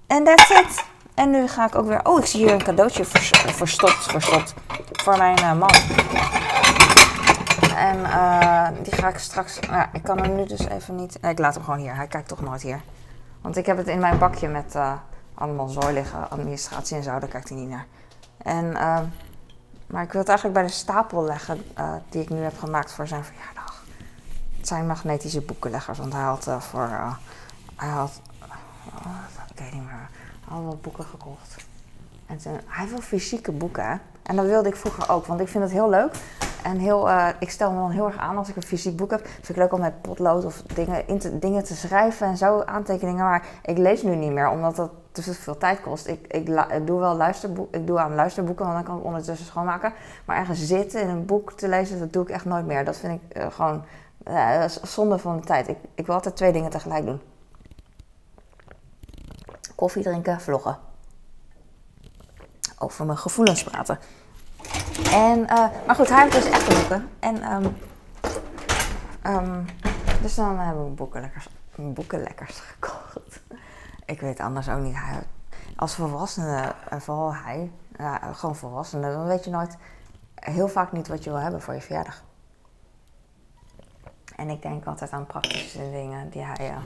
En 0.07 0.25
that's 0.25 0.51
it. 0.51 0.85
En 1.15 1.31
nu 1.31 1.49
ga 1.49 1.67
ik 1.67 1.75
ook 1.75 1.87
weer... 1.87 2.01
Oh, 2.05 2.19
ik 2.19 2.27
zie 2.27 2.41
hier 2.41 2.53
een 2.53 2.63
cadeautje 2.63 3.05
verstopt, 3.05 4.07
verstopt. 4.07 4.55
Voor 4.93 5.17
mijn 5.17 5.41
uh, 5.41 5.53
man. 5.53 5.71
En 7.81 8.03
die 8.83 8.93
ga 8.93 9.09
ik 9.09 9.19
straks... 9.19 9.59
Ik 9.93 10.03
kan 10.03 10.19
hem 10.19 10.35
nu 10.35 10.47
dus 10.47 10.67
even 10.69 10.95
niet... 10.95 11.19
Ik 11.23 11.39
laat 11.39 11.55
hem 11.55 11.65
gewoon 11.65 11.79
hier. 11.79 11.97
Hij 11.97 12.07
kijkt 12.07 12.29
toch 12.29 12.41
nooit 12.41 12.63
hier. 12.63 12.81
Want 13.41 13.57
ik 13.57 13.67
heb 13.67 13.77
het 13.77 13.87
in 13.87 13.99
mijn 13.99 14.19
bakje 14.19 14.49
met 14.49 14.77
allemaal 15.35 15.69
zooi 15.69 15.93
liggen, 15.93 16.31
administratie 16.31 16.97
en 16.97 17.03
zo, 17.03 17.19
daar 17.19 17.29
kijkt 17.29 17.49
hij 17.49 17.59
niet 17.59 17.69
naar. 17.69 17.87
En, 18.37 18.65
uh, 18.65 18.99
maar 19.87 20.03
ik 20.03 20.13
wil 20.13 20.21
het 20.21 20.29
eigenlijk 20.29 20.59
bij 20.59 20.67
de 20.67 20.73
stapel 20.73 21.25
leggen 21.25 21.63
die 22.09 22.23
ik 22.23 22.29
nu 22.31 22.39
heb 22.39 22.59
gemaakt 22.59 22.93
voor 22.93 23.07
zijn 23.07 23.25
verjaardag. 23.25 23.85
Het 24.59 24.69
zijn 24.69 24.87
magnetische 24.87 25.41
boekenleggers, 25.41 25.99
want 25.99 26.13
hij 26.13 26.23
had 26.23 26.51
voor. 26.59 26.89
hij 27.77 27.89
had. 27.89 28.21
Ik 29.55 29.59
weet 29.59 29.73
niet 29.73 29.85
meer. 29.85 30.09
Al 30.49 30.65
wat 30.65 30.83
boeken 30.83 31.05
gekocht. 31.05 31.57
En 32.27 32.39
hij 32.67 32.89
wil 32.89 33.01
fysieke 33.01 33.53
boeken. 33.53 34.01
En 34.23 34.37
dat 34.37 34.47
wilde 34.47 34.69
ik 34.69 34.77
vroeger 34.77 35.11
ook, 35.11 35.27
want 35.27 35.41
ik 35.41 35.49
vind 35.49 35.65
het 35.65 35.73
heel 35.73 35.91
leuk. 35.91 36.15
En 36.63 36.79
heel, 36.79 37.09
uh, 37.09 37.29
ik 37.39 37.51
stel 37.51 37.73
me 37.73 37.79
dan 37.79 37.91
heel 37.91 38.07
erg 38.07 38.17
aan 38.17 38.37
als 38.37 38.49
ik 38.49 38.57
een 38.57 38.63
fysiek 38.63 38.97
boek 38.97 39.11
heb. 39.11 39.27
Vind 39.27 39.49
ik 39.49 39.57
leuk 39.57 39.73
om 39.73 39.81
met 39.81 40.01
potlood 40.01 40.45
of 40.45 40.63
dingen, 40.63 41.09
in 41.09 41.19
te, 41.19 41.39
dingen 41.39 41.65
te 41.65 41.77
schrijven 41.77 42.27
en 42.27 42.37
zo, 42.37 42.63
aantekeningen. 42.63 43.25
Maar 43.25 43.47
ik 43.63 43.79
lees 43.79 44.03
nu 44.03 44.15
niet 44.15 44.33
meer, 44.33 44.49
omdat 44.49 44.77
dat 44.77 44.91
te 45.13 45.35
veel 45.35 45.59
tijd 45.59 45.81
kost. 45.81 46.07
Ik, 46.07 46.27
ik, 46.27 46.47
doe 46.87 47.01
wel 47.01 47.17
luisterboek, 47.17 47.75
ik 47.75 47.87
doe 47.87 47.99
aan 47.99 48.15
luisterboeken, 48.15 48.65
want 48.65 48.77
dan 48.77 48.85
kan 48.85 48.99
ik 48.99 49.05
ondertussen 49.05 49.47
schoonmaken. 49.47 49.93
Maar 50.25 50.37
ergens 50.37 50.67
zitten 50.67 51.01
in 51.01 51.09
een 51.09 51.27
boek 51.27 51.53
te 51.53 51.69
lezen, 51.69 51.99
dat 51.99 52.13
doe 52.13 52.23
ik 52.23 52.29
echt 52.29 52.45
nooit 52.45 52.67
meer. 52.67 52.85
Dat 52.85 52.97
vind 52.97 53.21
ik 53.21 53.37
uh, 53.37 53.47
gewoon 53.51 53.85
uh, 54.29 54.65
zonde 54.83 55.19
van 55.19 55.37
de 55.37 55.47
tijd. 55.47 55.69
Ik, 55.69 55.79
ik 55.95 56.07
wil 56.07 56.15
altijd 56.15 56.37
twee 56.37 56.53
dingen 56.53 56.71
tegelijk 56.71 57.07
doen. 57.07 57.21
Koffie 59.75 60.03
drinken, 60.03 60.41
vloggen. 60.41 60.79
Over 62.79 63.07
mijn 63.07 63.19
gevoelens 63.19 63.63
praten. 63.63 63.99
En, 65.13 65.39
uh, 65.39 65.67
maar 65.87 65.95
goed, 65.95 66.09
hij 66.09 66.23
heeft 66.23 66.35
dus 66.35 66.51
echte 66.51 66.75
boeken. 66.75 67.09
En, 67.19 67.53
um, 67.53 67.77
um, 69.27 69.67
dus 70.23 70.35
dan 70.35 70.59
hebben 70.59 70.85
we 70.85 70.91
boekenlekkers, 70.91 71.49
boekenlekkers 71.77 72.61
gekocht. 72.61 73.41
Ik 74.05 74.21
weet 74.21 74.41
anders 74.41 74.69
ook 74.69 74.81
niet. 74.81 74.97
Als 75.77 75.95
volwassene, 75.95 76.75
en 76.89 77.01
vooral 77.01 77.35
hij, 77.35 77.71
ja, 77.99 78.33
gewoon 78.33 78.57
volwassene, 78.57 79.13
dan 79.13 79.27
weet 79.27 79.45
je 79.45 79.51
nooit 79.51 79.77
heel 80.35 80.69
vaak 80.69 80.93
niet 80.93 81.09
wat 81.09 81.25
je 81.25 81.31
wil 81.31 81.39
hebben 81.39 81.63
voor 81.63 81.75
je 81.75 81.81
verjaardag. 81.81 82.23
En 84.37 84.49
ik 84.49 84.63
denk 84.63 84.85
altijd 84.85 85.11
aan 85.11 85.27
praktische 85.27 85.91
dingen 85.91 86.31
die 86.31 86.43
hij 86.43 86.71
uh, 86.71 86.77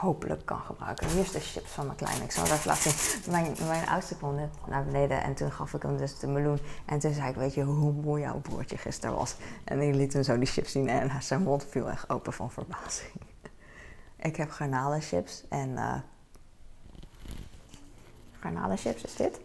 hopelijk 0.00 0.46
kan 0.46 0.60
gebruiken. 0.60 1.08
Hier 1.08 1.20
is 1.20 1.30
de 1.30 1.40
chips 1.40 1.70
van 1.70 1.86
mijn 1.86 1.96
kleine. 1.96 2.24
Ik 2.24 2.30
zal 2.30 2.44
even 2.44 2.66
laten 2.66 2.90
zien. 2.90 3.30
Mijn, 3.30 3.56
mijn 3.66 3.88
oudste 3.88 4.16
kwam 4.16 4.34
net 4.34 4.50
naar 4.66 4.84
beneden 4.84 5.22
en 5.22 5.34
toen 5.34 5.52
gaf 5.52 5.74
ik 5.74 5.82
hem 5.82 5.96
dus 5.96 6.18
de 6.18 6.26
meloen. 6.26 6.58
En 6.84 6.98
toen 6.98 7.12
zei 7.12 7.28
ik, 7.28 7.34
weet 7.34 7.54
je 7.54 7.62
hoe 7.62 7.92
mooi 7.92 8.22
jouw 8.22 8.40
broertje 8.40 8.76
gisteren 8.76 9.16
was? 9.16 9.36
En 9.64 9.80
ik 9.80 9.94
liet 9.94 10.12
hem 10.12 10.22
zo 10.22 10.38
die 10.38 10.46
chips 10.46 10.72
zien 10.72 10.88
en 10.88 11.22
zijn 11.22 11.42
mond 11.42 11.64
viel 11.64 11.90
echt 11.90 12.10
open 12.10 12.32
van 12.32 12.50
verbazing. 12.50 13.12
ik 14.28 14.36
heb 14.36 14.50
garnalenchips 14.50 15.44
en... 15.48 15.68
Uh, 15.68 15.94
garnalenchips 18.40 19.02
is 19.02 19.16
dit. 19.16 19.40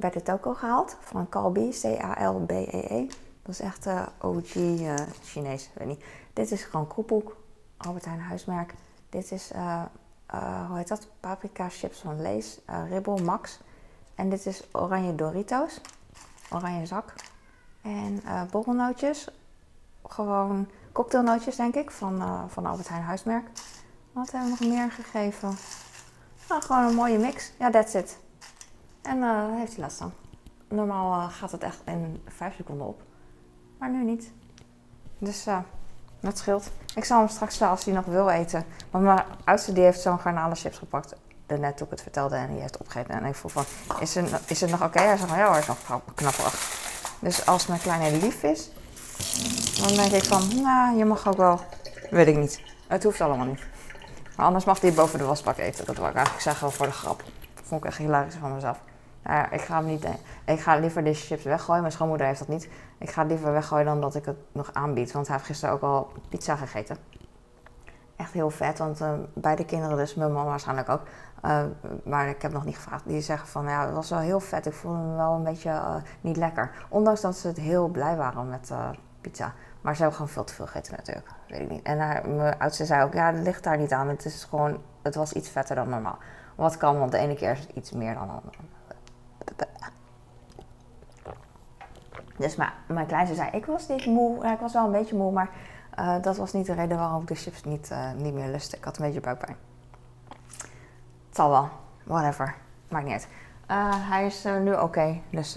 Het 0.00 0.30
ook 0.30 0.46
al 0.46 0.54
gehaald 0.54 0.96
van 1.00 1.28
Calbi, 1.28 1.70
C-A-L-B-E-E. 1.70 2.88
-E. 2.88 3.06
Dat 3.42 3.54
is 3.54 3.60
echt 3.60 3.86
uh, 3.86 4.06
OG 4.20 4.54
uh, 4.54 4.94
Chinees, 5.22 5.70
weet 5.74 5.88
niet. 5.88 6.04
Dit 6.32 6.50
is 6.50 6.62
gewoon 6.62 6.86
kroephoek, 6.86 7.36
Albert 7.76 8.04
Heijn 8.04 8.20
huismerk. 8.20 8.74
Dit 9.16 9.32
is, 9.32 9.52
uh, 9.52 9.82
uh, 10.34 10.68
hoe 10.68 10.76
heet 10.76 10.88
dat? 10.88 11.08
Paprika 11.20 11.68
chips 11.68 11.98
van 11.98 12.20
Lees, 12.20 12.60
uh, 12.70 12.90
Ribbel 12.90 13.16
Max. 13.16 13.60
En 14.14 14.28
dit 14.28 14.46
is 14.46 14.62
oranje 14.72 15.14
Doritos, 15.14 15.80
oranje 16.50 16.86
zak. 16.86 17.14
En 17.82 18.22
borrelnootjes, 18.50 19.28
gewoon 20.06 20.68
cocktailnootjes 20.92 21.56
denk 21.56 21.74
ik, 21.74 21.90
van, 21.90 22.48
van 22.50 22.66
Albert 22.66 22.88
Heijn 22.88 23.02
huismerk. 23.02 23.48
Wat 24.12 24.30
hebben 24.30 24.50
we 24.50 24.64
nog 24.64 24.74
meer 24.74 24.90
gegeven? 24.90 25.56
Nou, 26.48 26.62
gewoon 26.62 26.84
een 26.84 26.94
mooie 26.94 27.18
mix. 27.18 27.52
Ja, 27.58 27.70
that's 27.70 27.94
it. 27.94 28.18
En 29.02 29.48
heeft 29.56 29.72
hij 29.72 29.82
last 29.82 29.96
van. 29.96 30.12
Normaal 30.68 31.28
gaat 31.28 31.52
het 31.52 31.62
echt 31.62 31.82
in 31.84 32.22
5 32.26 32.54
seconden 32.54 32.86
op. 32.86 33.02
Maar 33.78 33.90
nu 33.90 34.04
niet. 34.04 34.32
Dus 35.18 35.46
dat 36.26 36.38
scheelt. 36.38 36.70
Ik 36.94 37.04
zal 37.04 37.18
hem 37.18 37.28
straks 37.28 37.58
wel 37.58 37.68
als 37.68 37.84
hij 37.84 37.94
nog 37.94 38.04
wil 38.04 38.28
eten. 38.28 38.64
Want 38.90 39.04
mijn 39.04 39.22
oudste 39.44 39.72
die 39.72 39.82
heeft 39.82 40.00
zo'n 40.00 40.18
garnalenchips 40.18 40.78
gepakt. 40.78 41.14
Net 41.46 41.76
toen 41.76 41.86
ik 41.86 41.92
het 41.92 42.02
vertelde 42.02 42.36
en 42.36 42.48
die 42.50 42.60
heeft 42.60 42.76
opgegeten. 42.76 43.14
En 43.14 43.24
ik 43.24 43.34
vroeg 43.34 43.52
van, 43.52 43.64
is 44.00 44.14
het, 44.14 44.40
is 44.46 44.60
het 44.60 44.70
nog 44.70 44.82
oké? 44.82 44.98
Hij 44.98 45.16
zei 45.16 45.28
van, 45.28 45.38
ja 45.38 45.46
hoor, 45.46 45.58
is 45.58 45.66
nog 45.66 45.78
knapperig. 46.14 46.54
Dus 47.18 47.46
als 47.46 47.66
mijn 47.66 47.80
kleine 47.80 48.18
lief 48.18 48.42
is, 48.42 48.70
dan 49.80 49.94
denk 49.94 50.12
ik 50.12 50.24
van, 50.24 50.62
nou, 50.62 50.96
je 50.96 51.04
mag 51.04 51.28
ook 51.28 51.36
wel. 51.36 51.60
Weet 52.10 52.26
ik 52.26 52.36
niet. 52.36 52.60
Het 52.86 53.02
hoeft 53.02 53.20
allemaal 53.20 53.46
niet. 53.46 53.60
Maar 54.36 54.46
anders 54.46 54.64
mag 54.64 54.80
hij 54.80 54.92
boven 54.92 55.18
de 55.18 55.24
wasbak 55.24 55.58
eten. 55.58 55.86
Dat 55.86 55.96
wil 55.96 56.06
ik 56.06 56.14
eigenlijk 56.14 56.42
zeggen 56.44 56.72
voor 56.72 56.86
de 56.86 56.92
grap. 56.92 57.22
Dat 57.54 57.64
vond 57.64 57.84
ik 57.84 57.88
echt 57.88 57.98
hilarisch 57.98 58.34
van 58.40 58.54
mezelf. 58.54 58.78
Nou 59.26 59.46
ik 59.50 59.60
ga 59.60 59.76
hem 59.76 59.86
niet. 59.86 60.06
Ik 60.44 60.60
ga 60.60 60.78
liever 60.78 61.04
deze 61.04 61.26
chips 61.26 61.44
weggooien. 61.44 61.80
Mijn 61.80 61.92
schoonmoeder 61.92 62.26
heeft 62.26 62.38
dat 62.38 62.48
niet. 62.48 62.68
Ik 62.98 63.10
ga 63.10 63.20
het 63.20 63.30
liever 63.30 63.52
weggooien 63.52 63.86
dan 63.86 64.00
dat 64.00 64.14
ik 64.14 64.24
het 64.24 64.36
nog 64.52 64.70
aanbied. 64.72 65.12
Want 65.12 65.26
hij 65.26 65.36
heeft 65.36 65.48
gisteren 65.48 65.74
ook 65.74 65.82
al 65.82 66.12
pizza 66.28 66.56
gegeten. 66.56 66.96
Echt 68.16 68.32
heel 68.32 68.50
vet, 68.50 68.78
want 68.78 69.00
uh, 69.00 69.12
beide 69.34 69.64
kinderen, 69.64 69.96
dus 69.96 70.14
mijn 70.14 70.32
mama 70.32 70.48
waarschijnlijk 70.48 70.88
ook. 70.88 71.02
Uh, 71.44 71.62
maar 72.04 72.28
ik 72.28 72.42
heb 72.42 72.52
nog 72.52 72.64
niet 72.64 72.76
gevraagd. 72.76 73.06
Die 73.06 73.20
zeggen 73.20 73.48
van 73.48 73.64
ja, 73.68 73.84
het 73.86 73.94
was 73.94 74.10
wel 74.10 74.18
heel 74.18 74.40
vet. 74.40 74.66
Ik 74.66 74.72
voelde 74.72 74.98
me 74.98 75.16
wel 75.16 75.32
een 75.32 75.44
beetje 75.44 75.70
uh, 75.70 75.94
niet 76.20 76.36
lekker. 76.36 76.70
Ondanks 76.88 77.20
dat 77.20 77.36
ze 77.36 77.46
het 77.46 77.56
heel 77.56 77.88
blij 77.88 78.16
waren 78.16 78.48
met 78.48 78.72
pizza. 79.20 79.52
Maar 79.80 79.94
ze 79.94 80.00
hebben 80.00 80.16
gewoon 80.18 80.32
veel 80.32 80.44
te 80.44 80.54
veel 80.54 80.66
gegeten 80.66 80.94
natuurlijk. 80.96 81.28
Weet 81.48 81.60
ik 81.60 81.70
niet. 81.70 81.82
En 81.82 81.96
mijn 82.36 82.58
oudste 82.58 82.84
zei 82.84 83.02
ook, 83.02 83.12
ja, 83.12 83.32
het 83.32 83.42
ligt 83.42 83.64
daar 83.64 83.78
niet 83.78 83.92
aan. 83.92 84.08
Het 84.08 84.24
is 84.24 84.44
gewoon, 84.44 84.78
het 85.02 85.14
was 85.14 85.32
iets 85.32 85.48
vetter 85.48 85.76
dan 85.76 85.88
normaal. 85.88 86.18
Wat 86.54 86.76
kan, 86.76 86.98
want 86.98 87.10
de 87.10 87.18
ene 87.18 87.34
keer 87.34 87.50
is 87.50 87.60
het 87.60 87.70
iets 87.74 87.92
meer 87.92 88.14
dan 88.14 88.26
de 88.26 88.32
andere. 88.32 88.56
Dus 92.36 92.56
mijn, 92.56 92.70
mijn 92.86 93.06
kleinste 93.06 93.34
zei, 93.34 93.50
ik 93.50 93.66
was 93.66 93.88
niet 93.88 94.06
moe. 94.06 94.46
Ik 94.46 94.58
was 94.58 94.72
wel 94.72 94.84
een 94.84 94.92
beetje 94.92 95.16
moe, 95.16 95.32
maar 95.32 95.50
uh, 95.98 96.22
dat 96.22 96.36
was 96.36 96.52
niet 96.52 96.66
de 96.66 96.74
reden 96.74 96.98
waarom 96.98 97.22
ik 97.22 97.28
de 97.28 97.34
chips 97.34 97.64
niet, 97.64 97.90
uh, 97.92 98.12
niet 98.12 98.34
meer 98.34 98.48
lustte. 98.48 98.76
Ik 98.76 98.84
had 98.84 98.98
een 98.98 99.04
beetje 99.04 99.20
buikpijn. 99.20 99.56
Het 101.26 101.36
zal 101.36 101.50
wel. 101.50 101.68
Whatever. 102.04 102.54
Maakt 102.88 103.04
niet 103.04 103.12
uit. 103.12 103.28
Uh, 103.70 104.10
hij 104.10 104.26
is 104.26 104.44
nu 104.44 104.72
oké. 104.72 104.82
Okay. 104.82 105.22
Dus 105.30 105.56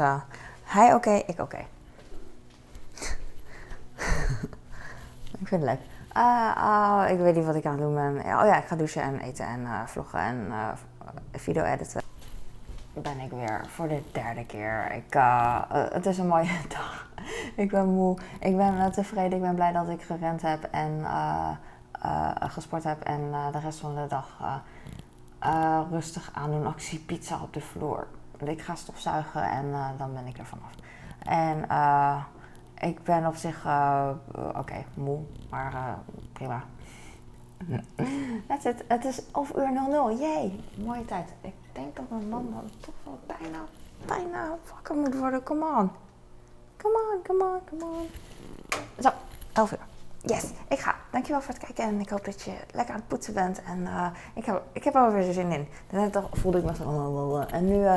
hij 0.64 0.94
oké, 0.94 1.12
ik 1.12 1.40
oké. 1.40 1.58
Ik 5.40 5.48
vind 5.48 5.62
het 5.64 5.72
leuk. 5.72 5.80
ik 7.12 7.20
weet 7.20 7.36
niet 7.36 7.46
wat 7.46 7.56
ik 7.56 7.66
aan 7.66 7.72
het 7.72 7.82
doen 7.82 7.94
ben. 7.94 8.18
Oh 8.18 8.24
ja, 8.24 8.58
ik 8.58 8.66
ga 8.66 8.76
douchen 8.76 9.02
en 9.02 9.20
eten 9.20 9.46
en 9.46 9.68
vloggen 9.88 10.20
en 10.20 10.54
video 11.32 11.64
editen 11.64 12.09
ben 13.02 13.20
ik 13.20 13.32
weer 13.32 13.66
voor 13.68 13.88
de 13.88 14.02
derde 14.12 14.46
keer. 14.46 14.92
Ik, 14.92 15.16
uh, 15.16 15.62
het 15.70 16.06
is 16.06 16.18
een 16.18 16.28
mooie 16.28 16.58
dag. 16.78 17.10
ik 17.56 17.72
ben 17.72 17.94
moe. 17.94 18.18
Ik 18.40 18.58
ben 18.58 18.92
tevreden. 18.92 19.38
Ik 19.38 19.42
ben 19.42 19.56
blij 19.56 19.72
dat 19.72 19.90
ik 19.90 20.02
gerend 20.02 20.42
heb 20.42 20.64
en 20.64 21.06
gesport 22.40 22.84
heb. 22.84 23.04
En 23.04 23.32
de 23.52 23.60
rest 23.60 23.80
van 23.80 23.96
de 23.96 24.08
dag 24.08 24.62
rustig 25.90 26.32
aan 26.34 26.52
doen. 26.52 26.68
Actie 26.68 27.00
pizza 27.00 27.40
op 27.42 27.54
de 27.54 27.62
vloer. 27.62 28.08
Ik 28.44 28.62
ga 28.62 28.76
stofzuigen 28.76 29.44
en 29.44 29.72
dan 29.98 30.14
ben 30.14 30.28
ik 30.28 30.38
er 30.38 30.46
vanaf. 30.46 30.72
En 31.20 31.66
ik 32.78 33.04
ben 33.04 33.28
op 33.28 33.36
zich 33.36 33.66
oké, 34.56 34.86
moe, 34.94 35.20
maar 35.50 35.98
prima. 36.34 36.64
That's 38.48 38.66
it. 38.66 38.84
Het 38.88 39.06
is 39.06 39.22
of 39.32 39.56
uur 39.56 39.72
00. 39.72 40.12
Jee, 40.20 40.64
mooie 40.78 41.06
tijd. 41.06 41.34
Ik 41.42 41.54
denk 41.80 41.96
dat 41.96 42.10
mijn 42.10 42.30
man 42.30 42.52
dan 42.52 42.70
toch 42.80 42.94
wel 43.04 43.20
bijna, 43.26 43.60
bijna 44.06 44.58
wakker 44.72 44.96
moet 44.96 45.16
worden. 45.16 45.44
Come 45.44 45.66
on. 45.66 45.92
Come 46.78 47.14
on, 47.14 47.22
come 47.24 47.44
on, 47.44 47.60
come 47.70 47.84
on. 47.84 48.08
Zo, 49.00 49.10
11 49.54 49.72
uur. 49.72 49.80
Yes, 50.22 50.44
ik 50.68 50.80
ga. 50.80 50.96
Dankjewel 51.12 51.42
voor 51.42 51.54
het 51.54 51.64
kijken 51.64 51.84
en 51.84 52.00
ik 52.00 52.10
hoop 52.10 52.26
dat 52.26 52.42
je 52.42 52.52
lekker 52.72 52.94
aan 52.94 53.00
het 53.00 53.08
poetsen 53.08 53.34
bent. 53.34 53.64
En 53.64 53.80
uh, 53.80 54.08
ik, 54.34 54.46
heb, 54.46 54.64
ik 54.72 54.84
heb 54.84 54.96
er 54.96 55.14
weer 55.14 55.34
zin 55.34 55.52
in. 55.52 55.68
Net 55.90 56.20
voelde 56.32 56.58
ik 56.58 56.64
me 56.64 56.76
zo... 56.76 57.38
En 57.40 57.66
nu 57.66 57.88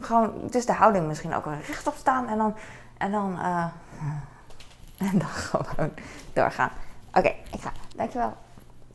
gewoon, 0.00 0.32
dus 0.50 0.66
de 0.66 0.72
houding 0.72 1.06
misschien 1.06 1.34
ook 1.34 1.44
wel 1.44 1.54
rechtop 1.54 1.94
staan 1.94 2.28
en 2.28 2.38
dan... 2.38 2.54
En 2.98 3.12
dan, 3.12 3.38
en 5.08 5.18
dan 5.18 5.28
gewoon 5.28 5.90
doorgaan. 6.32 6.70
Oké, 7.14 7.28
ik 7.28 7.60
ga. 7.60 7.72
Dankjewel. 7.96 8.36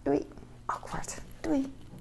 Doei. 0.04 0.28
Awkward. 0.66 1.22
Doei. 1.42 1.74